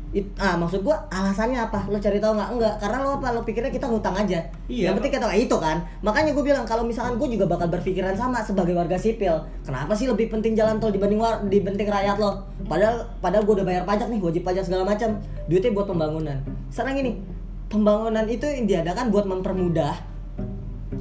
[0.10, 1.86] It, ah maksud gua alasannya apa?
[1.86, 2.50] Lo cari tahu nggak?
[2.58, 3.30] Enggak, karena lo apa?
[3.30, 4.42] Lo pikirnya kita ngutang aja.
[4.66, 4.90] Iya.
[4.90, 5.86] Yang penting kita itu kan.
[6.02, 9.38] Makanya gue bilang kalau misalkan gue juga bakal berpikiran sama sebagai warga sipil.
[9.62, 12.42] Kenapa sih lebih penting jalan tol dibanding war, dibanding rakyat lo?
[12.66, 15.14] Padahal padahal gue udah bayar pajak nih, wajib pajak segala macam.
[15.46, 16.42] Duitnya buat pembangunan.
[16.74, 17.22] Sekarang gini,
[17.70, 19.94] pembangunan itu yang diadakan buat mempermudah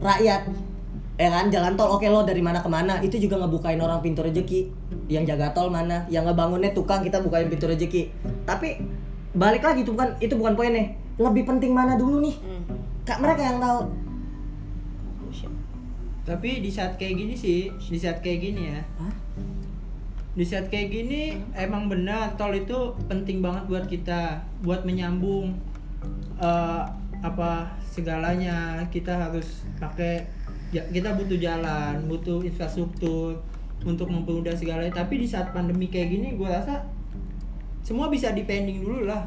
[0.04, 0.52] rakyat
[1.18, 4.22] ya kan jalan tol oke lo dari mana ke mana itu juga ngebukain orang pintu
[4.22, 4.70] rezeki
[5.10, 8.14] yang jaga tol mana yang ngebangunnya tukang kita bukain pintu rezeki
[8.46, 8.78] tapi
[9.36, 10.96] balik lagi itu bukan itu bukan poinnya.
[11.18, 12.36] Lebih penting mana dulu nih?
[13.04, 13.80] Kak mereka yang tahu.
[16.28, 19.14] Tapi di saat kayak gini sih, di saat kayak gini ya, Hah?
[20.36, 25.56] di saat kayak gini emang benar tol itu penting banget buat kita, buat menyambung
[26.36, 26.82] eh,
[27.24, 28.84] apa segalanya.
[28.92, 30.28] Kita harus pakai
[30.68, 33.38] ya, kita butuh jalan, butuh infrastruktur
[33.80, 34.92] untuk mempermudah segalanya.
[34.92, 36.82] Tapi di saat pandemi kayak gini, gue rasa
[37.80, 39.24] semua bisa dipending dulu lah.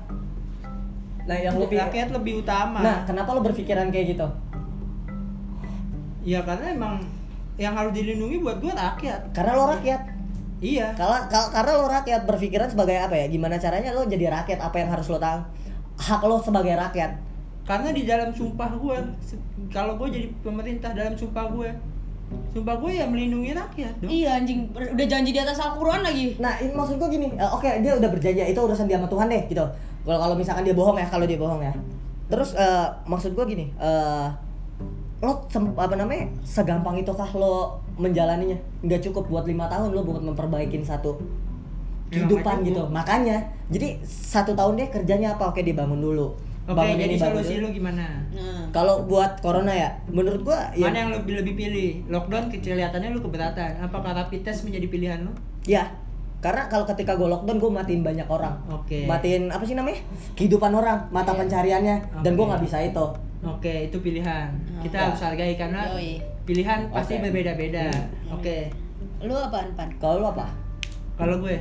[1.21, 2.81] nah yang pikir rakyat lebih utama.
[2.81, 4.25] nah kenapa lo berpikiran kayak gitu
[6.21, 7.01] Ya karena emang
[7.57, 9.29] yang harus dilindungi buat gue rakyat.
[9.29, 10.01] karena lo rakyat
[10.61, 10.93] Iya.
[10.93, 14.77] kalau kalau- karena lo rakyat berpikiran sebagai apa ya gimana caranya lo jadi rakyat apa
[14.77, 15.41] yang harus lo tahu
[15.99, 17.11] hak lo sebagai rakyat
[17.61, 18.97] Karena di dalam sumpah gue,
[19.71, 21.69] kalau gue jadi pemerintah dalam sumpah gue,
[22.51, 24.07] sumpah gue ya melindungi rakyat dong.
[24.07, 27.67] Iya anjing udah janji di atas Al-Quran lagi Nah, ini maksud gue gini, eh, oke
[27.79, 29.63] dia udah berjanji itu urusan dia sama Tuhan deh gitu.
[30.01, 31.73] Kalau kalau misalkan dia bohong ya, kalau dia bohong ya.
[32.27, 34.27] Terus eh, maksud gue gini, eh,
[35.19, 38.57] lo sem- apa namanya segampang itu kah lo menjalaninya?
[38.81, 41.15] Nggak cukup buat lima tahun lo buat memperbaikin satu
[42.11, 42.81] Ya, kehidupan makanya gitu.
[42.81, 43.37] gua- Makanya,
[43.69, 45.47] jadi satu tahun dia kerjanya apa?
[45.47, 46.35] Oke dibangun dulu.
[46.71, 48.05] Oke, jadi ini, solusi lu gimana?
[48.31, 51.91] Nah Kalau buat corona ya, menurut gua ya, Mana yang lebih lebih pilih?
[52.07, 53.83] Lockdown kelihatannya lu keberatan.
[53.83, 55.31] Apakah rapid test menjadi pilihan lu?
[55.61, 55.85] ya
[56.41, 59.05] karena kalau ketika gue lockdown gue matiin banyak orang Oke.
[59.05, 60.01] matiin apa sih namanya
[60.33, 61.45] kehidupan orang mata Iya.
[61.45, 61.95] pencariannya
[62.25, 62.49] dan gue Oke.
[62.49, 63.05] nggak bisa itu
[63.41, 64.49] Oke, itu pilihan.
[64.81, 65.03] Kita Ya.
[65.09, 66.17] harus hargai karena Yoi.
[66.45, 67.25] pilihan pasti Oke.
[67.25, 67.89] berbeda-beda.
[68.29, 68.69] Oke.
[69.21, 69.89] Lu apaan, Pan?
[69.97, 70.45] Kalau lu apa?
[71.21, 71.53] Kalau gue,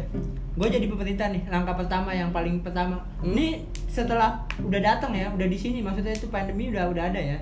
[0.57, 1.45] gue jadi pemerintah nih.
[1.53, 2.97] Langkah pertama yang paling pertama.
[3.21, 3.37] Hmm?
[3.37, 5.85] Ini setelah udah datang ya, udah di sini.
[5.85, 7.37] Maksudnya itu pandemi udah udah ada ya.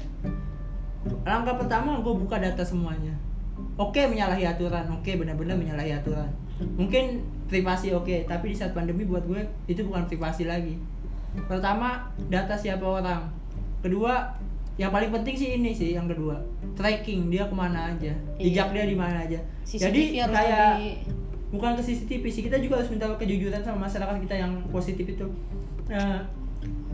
[1.22, 3.14] Langkah pertama gue buka data semuanya.
[3.78, 6.26] Oke menyalahi aturan, oke benar-benar menyalahi aturan.
[6.74, 10.74] Mungkin privasi oke, tapi di saat pandemi buat gue itu bukan privasi lagi.
[11.46, 13.30] Pertama data siapa orang.
[13.78, 14.34] Kedua
[14.74, 16.38] yang paling penting sih ini sih yang kedua
[16.78, 19.38] tracking dia ke mana aja, jejak dia di mana aja.
[19.66, 24.16] Jadi CCTV kayak lebih- bukan ke CCTV sih kita juga harus minta kejujuran sama masyarakat
[24.20, 25.26] kita yang positif itu.
[25.86, 26.20] Nah,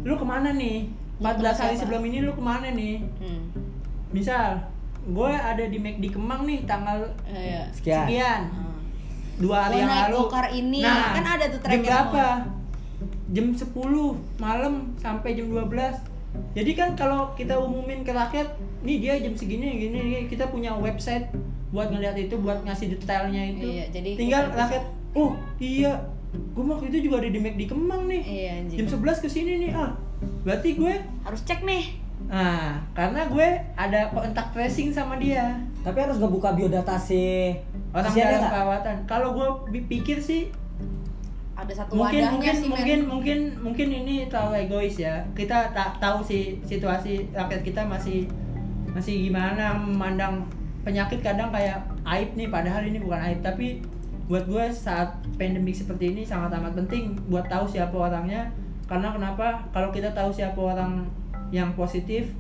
[0.01, 0.87] lu ke mana nih?
[1.17, 3.03] 14 hari sebelum ini lu ke mana nih?
[3.19, 3.43] Hmm.
[4.11, 4.63] misal
[5.05, 7.67] gue ada di di Kemang nih tanggal Iya.
[7.71, 8.07] Sekian.
[8.07, 8.41] sekian.
[8.49, 8.79] Hmm.
[9.37, 10.17] dua hari Gua yang lalu.
[10.23, 12.27] gokar ini, nah kan ada tuh jam berapa?
[13.27, 13.75] jam 10
[14.39, 15.67] malam sampai jam 12
[16.55, 18.55] jadi kan kalau kita umumin ke rakyat
[18.87, 21.27] nih dia jam segini gini, gini kita punya website
[21.75, 23.67] buat ngeliat itu buat ngasih detailnya itu.
[23.67, 24.85] Iya, jadi tinggal rakyat
[25.19, 25.99] oh iya
[26.35, 28.23] gue waktu itu juga ada di Mac di Kemang nih.
[28.23, 28.79] Iya, anjing.
[28.87, 29.91] jam 11 ke sini nih ah.
[30.47, 30.95] Berarti gue
[31.27, 32.03] Harus cek nih.
[32.25, 35.59] nah karena gue ada kontak tracing sama dia.
[35.83, 37.53] Tapi harus ngebuka biodata si
[37.91, 38.97] orang pasiennya dalam perawatan.
[39.11, 39.49] Kalau gue
[39.91, 40.55] pikir sih
[41.65, 42.73] Ada satu mungkin wadahnya mungkin sih, men.
[42.73, 48.29] mungkin mungkin mungkin ini terlalu egois ya kita tak tahu sih situasi rakyat kita masih
[48.93, 50.45] masih gimana memandang
[50.85, 53.81] penyakit kadang kayak aib nih padahal ini bukan aib tapi
[54.29, 58.49] buat gue saat pandemik seperti ini sangat amat penting buat tahu siapa orangnya
[58.85, 61.09] karena kenapa kalau kita tahu siapa orang
[61.53, 62.33] yang positif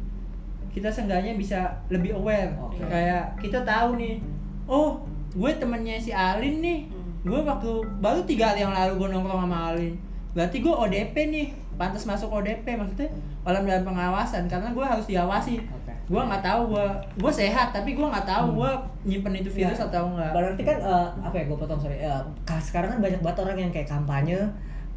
[0.72, 2.84] kita seenggaknya bisa lebih aware Oke.
[2.84, 4.20] kayak kita tahu nih
[4.68, 5.00] oh
[5.34, 7.03] gue temennya si Alin nih Hmm.
[7.24, 9.94] Gue waktu baru tiga hari yang lalu gue nongkrong sama Alin
[10.32, 13.08] berarti gue ODP nih pantas masuk ODP maksudnya
[13.42, 15.92] orang dalam pengawasan karena gue harus diawasi Oke.
[16.04, 18.70] gue nggak tahu gue gue sehat tapi gue nggak tahu gue
[19.04, 21.96] nyimpen itu virus Ya, atau enggak Berarti kan eh, apa ya gue potong sorry.
[21.98, 24.36] Eh, ka- sekarang kan banyak banget orang yang kayak kampanye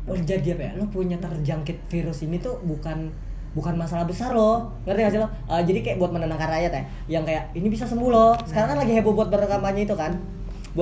[0.03, 0.71] oh, jadi apa ya?
[0.75, 3.07] Lo punya terjangkit virus ini tuh bukan
[3.51, 5.27] bukan masalah besar loh ngerti gak sih lo?
[5.47, 8.79] Eh, jadi kayak buat menenangkan rakyat ya yang kayak ini bisa sembuh loh sekarang kan
[8.83, 10.13] lagi heboh buat berkampanye itu kan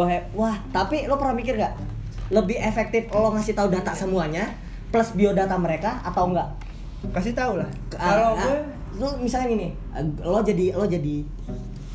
[0.03, 1.71] He- wah tapi lo pernah mikir gak
[2.33, 4.51] lebih efektif lo ngasih tahu data semuanya
[4.91, 6.49] plus biodata mereka atau enggak
[7.13, 7.69] kasih tahu lah.
[7.91, 8.55] Kalau ah, gue
[8.95, 9.67] lo misalnya gini
[10.23, 11.15] lo jadi lo jadi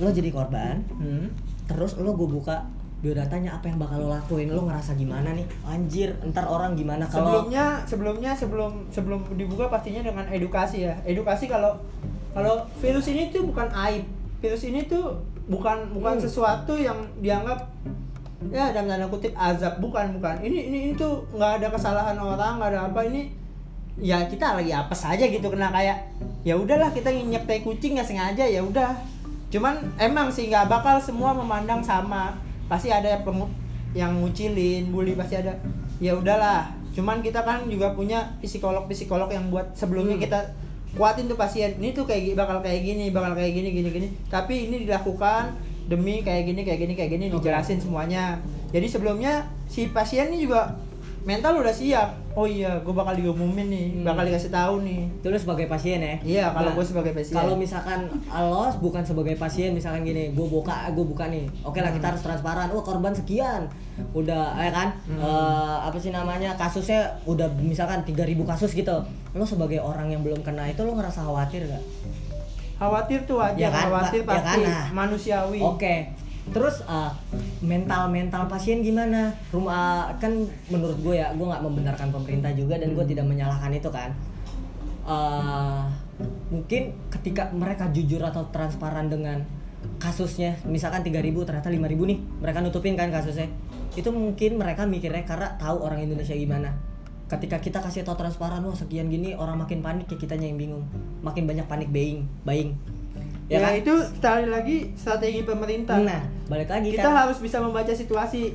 [0.01, 1.27] lo jadi korban hmm,
[1.65, 2.61] terus lo gue buka
[3.01, 4.53] biodatanya apa yang bakal lo lakuin?
[4.53, 5.49] Lo ngerasa gimana nih?
[5.65, 10.95] Anjir ntar orang gimana kalau sebelumnya sebelumnya sebelum sebelum dibuka pastinya dengan edukasi ya.
[11.09, 11.81] Edukasi kalau
[12.37, 14.05] kalau virus ini tuh bukan aib.
[14.45, 15.17] Virus ini tuh
[15.51, 16.23] bukan bukan Hmm.
[16.23, 17.59] sesuatu yang dianggap
[18.49, 19.83] ya dalam tanda kutip azab.
[19.83, 20.39] Bukan bukan.
[20.41, 23.01] Ini ini itu nggak ada kesalahan orang nggak ada apa.
[23.05, 23.29] Ini
[24.01, 25.99] ya kita lagi apa saja gitu kena kayak
[26.41, 28.95] ya udahlah kita nyinyek tai kucing nggak sengaja ya udah.
[29.51, 32.33] Cuman emang sih nggak bakal semua memandang sama.
[32.71, 33.51] Pasti ada yang pengu-
[33.93, 35.51] yang ngucilin bully pasti ada.
[35.99, 36.71] Ya udahlah.
[36.95, 40.25] Cuman kita kan juga punya psikolog psikolog yang buat sebelumnya Hmm.
[40.25, 40.41] kita
[40.95, 41.77] kuatin tuh pasien.
[41.79, 44.09] Ini tuh kayak bakal kayak gini bakal kayak gini gini gini.
[44.27, 45.55] Tapi ini dilakukan
[45.91, 48.39] demi kayak gini kayak gini kayak gini dijelasin semuanya.
[48.71, 50.79] Jadi sebelumnya si pasien ini juga
[51.21, 54.07] mental udah siap oh iya gue bakal diumumin nih Hmm.
[54.07, 57.35] bakal dikasih tahu nih itu sebagai pasien ya Iya, kalau Nah, gue sebagai pasien.
[57.35, 61.91] kalau misalkan lo bukan sebagai pasien misalkan gini gue buka gue buka nih oke lah
[61.91, 63.69] kita harus transparan oh korban sekian
[64.13, 65.21] udah ya kan Hmm.
[65.21, 68.17] Eh, apa sih namanya kasusnya udah misalkan 3000
[68.47, 68.97] kasus gitu
[69.31, 71.85] lo sebagai orang yang belum kena itu lo ngerasa khawatir gak
[72.77, 74.33] khawatir tuh aja Ya kan, khawatir Pak?
[74.33, 74.87] Ya pasti kan, nah.
[74.97, 75.95] manusiawi Oke.
[76.51, 77.13] Terus uh,
[77.61, 79.37] mental mental pasien gimana?
[79.53, 80.33] Rumah kan
[80.73, 84.11] menurut gue ya, gue nggak membenarkan pemerintah juga dan gue tidak menyalahkan itu kan.
[85.05, 85.85] Uh,
[86.51, 89.47] mungkin ketika mereka jujur atau transparan dengan
[90.01, 93.49] kasusnya, misalkan 3000 ternyata 5000 nih, mereka nutupin kan kasusnya.
[93.95, 96.77] Itu mungkin mereka mikirnya karena tahu orang Indonesia gimana.
[97.31, 100.85] Ketika kita kasih tahu transparan, wah sekian gini orang makin panik ya kitanya yang bingung.
[101.23, 102.75] Makin banyak panik buying, buying.
[103.51, 103.73] Ya, kan?
[103.75, 107.27] itu sekali lagi strategi pemerintah Nah, balik lagi kita kan.
[107.27, 108.55] harus bisa membaca situasi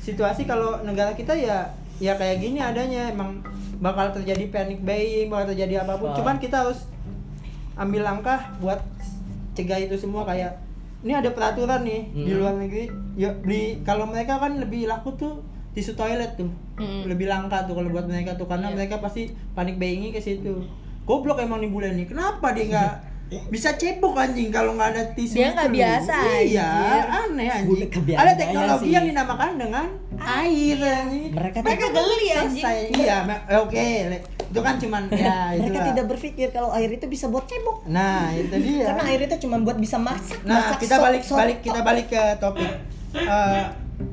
[0.00, 3.42] situasi kalau negara kita ya ya kayak gini adanya emang
[3.78, 6.16] bakal terjadi panic buying bakal terjadi apa pun Oh.
[6.16, 6.88] cuman kita harus
[7.74, 8.80] ambil langkah buat
[9.52, 10.56] cegah itu semua kayak
[10.98, 12.38] ini ada peraturan nih di Hmm.
[12.38, 17.04] luar negeri ya beli kalau mereka kan lebih laku tuh tisu toilet tuh Hmm.
[17.04, 18.76] lebih langka tuh kalau buat mereka tuh karena Iya.
[18.76, 20.62] mereka pasti panik buyingnya ke situ
[21.04, 22.92] goblok emang nih bulan ini kenapa dia nggak
[23.28, 26.68] bisa cebok anjing kalau nggak ada tisu Dia nggak biasa, iya
[27.04, 27.88] aneh anjing.
[28.10, 29.84] Ada teknologi yang dinamakan dengan
[30.16, 31.30] air anjing.
[31.30, 32.64] Mereka Mereka geli, anjing.
[32.96, 33.16] iya
[33.58, 33.84] oke
[34.48, 37.84] itu kan cuman ya itu mereka tidak berpikir kalau air itu bisa buat cebok.
[37.84, 38.88] Nah itu dia.
[38.88, 41.80] Karena air itu cuma buat bisa masak nah masak kita sop- balik sop- balik kita
[41.84, 42.72] balik ke topik.
[43.12, 43.62] Eh,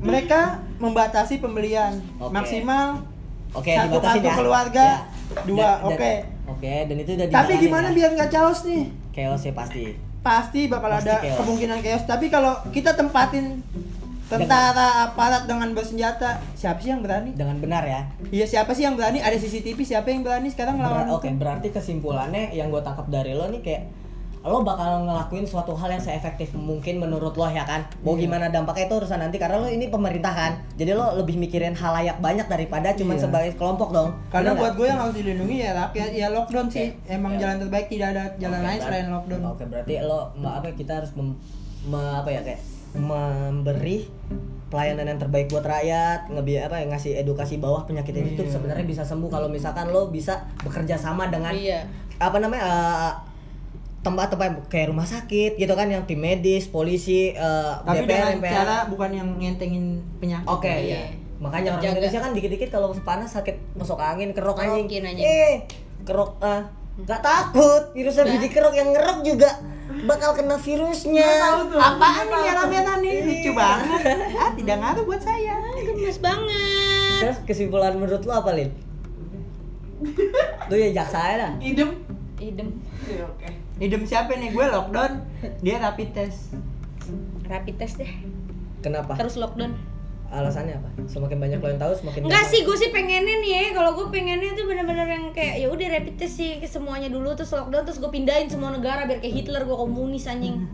[0.03, 2.99] mereka membatasi pembelian maksimal
[3.51, 5.41] oke satu kartu keluarga, Ya.
[5.47, 6.11] dua, oke.
[6.51, 7.95] oke dan itu udah tapi gimana ya.
[7.95, 9.95] biar nggak chaos nih chaos ya pasti.
[10.20, 11.38] Pasti bakal Pasti ada chaos.
[11.39, 12.03] kemungkinan chaos.
[12.03, 13.63] Tapi kalau kita tempatin
[14.26, 17.32] tentara aparat dengan bersenjata siapa sih yang berani?
[17.32, 18.09] Dengan benar ya.
[18.28, 19.22] Iya siapa sih yang berani?
[19.22, 20.49] Ada CCTV siapa yang berani?
[20.49, 23.84] Sekarang Ber- ngelawan oke berarti kesimpulannya yang gue tangkap dari lo nih kayak
[24.45, 28.29] lo bakal ngelakuin suatu hal yang seefektif mungkin menurut lo ya kan mau Iya.
[28.29, 32.17] gimana dampaknya itu urusan nanti karena lo ini pemerintah kan jadi lo lebih mikirin halayak
[32.19, 33.23] banyak daripada cuman Iya.
[33.23, 36.93] sebagai kelompok dong karena Bener buat gue yang harus dilindungi ya rakyat ya lockdown sih
[36.93, 37.09] Oke.
[37.09, 37.39] emang Ya.
[37.41, 40.65] jalan terbaik tidak ada jalan Oke, lain ber- selain lockdown Oke, berarti lo ma- apa
[40.67, 41.29] ya, kita harus mem,
[41.83, 42.61] me- apa ya kayak
[42.95, 43.97] memberi
[44.65, 48.51] pelayanan yang terbaik buat rakyat, ngebi apa ya ngasih edukasi bawah penyakit itu Iya.
[48.51, 51.85] sebenarnya bisa sembuh kalau misalkan lo bisa bekerja sama dengan Iya.
[52.15, 53.11] apa namanya eh,
[54.06, 58.53] tempat-tempat kayak rumah sakit gitu kan yang tim medis, polisi, eh, tapi DPR, dengan MPR.
[58.53, 59.86] cara bukan yang ngentengin
[60.22, 60.78] penyakit Oke, Iya.
[60.80, 61.01] iya.
[61.36, 61.93] Makanya orang Jaga.
[61.97, 64.86] Indonesia kan dikit-dikit kalau panas sakit masuk angin, kerok anjing.
[65.01, 65.20] Anjing.
[65.20, 65.66] Eh,
[66.06, 66.64] kerok ah.
[66.95, 69.51] Gak takut, virusnya biji kerok yang ngerok juga
[70.08, 71.28] bakal kena virusnya.
[71.76, 74.01] apaan nih merah-merah nih lucu banget
[74.32, 77.20] ah tidak ngaruh buat saya Gemes banget.
[77.20, 78.72] Terus kesimpulan menurut lo apa, Lin?
[80.70, 81.51] Lu ya jaksa aja dah.
[81.60, 81.89] idem
[82.38, 82.68] Idem.
[83.06, 85.19] Iya, oke hidup siapa nih gue lockdown
[85.59, 86.55] dia rapid test
[87.45, 88.09] Rapid test deh.
[88.82, 89.13] Kenapa?
[89.17, 89.78] Terus lockdown.
[90.34, 90.89] Alasannya apa?
[91.05, 93.61] Semakin banyak lo yang tahu, semakin Enggak sih, gue sih pengennya nih ya.
[93.78, 97.38] Kalau gue pengennya tuh bener-bener yang kayak ya udah rapid test sih ke semuanya dulu
[97.38, 100.65] terus lockdown terus gue pindahin semua negara biar kayak Hitler gue komunis anjing.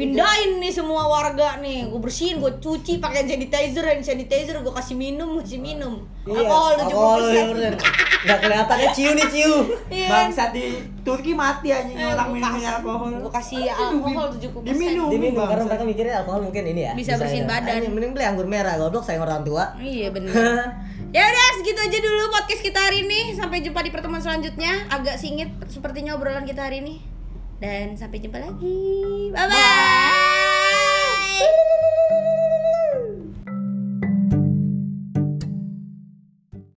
[0.00, 4.94] Pindahin nih semua warga nih, gue bersihin, gue cuci pakai sanitizer, hand sanitizer, gue kasih
[4.94, 6.00] minum, kasih minum.
[6.22, 7.76] Iya, Alkohol alkohol 70%.
[7.76, 8.20] 70%.
[8.20, 9.54] Gak kelihatannya ciu nih ciu.
[9.88, 10.08] Iya.
[10.08, 10.64] bangsat di
[11.00, 14.64] Turki mati anjing Eh, orang gua minum kasih- alkohol Gue kasih alkohol 70%.
[14.66, 15.08] Diminum.
[15.08, 16.92] Diminum karena mereka mikirnya alkohol mungkin ini ya.
[16.92, 17.50] Bisa bersihin ya.
[17.50, 17.74] badan.
[17.78, 19.72] Anjing, Mending beli anggur merah, goblok sayang orang tua.
[19.76, 20.32] Iya bener
[21.10, 25.18] Ya udah segitu aja dulu podcast kita hari ini Sampai jumpa di pertemuan selanjutnya Agak
[25.18, 27.02] singit sepertinya obrolan kita hari ini
[27.60, 30.40] dan sampai jumpa lagi bye bye, bye.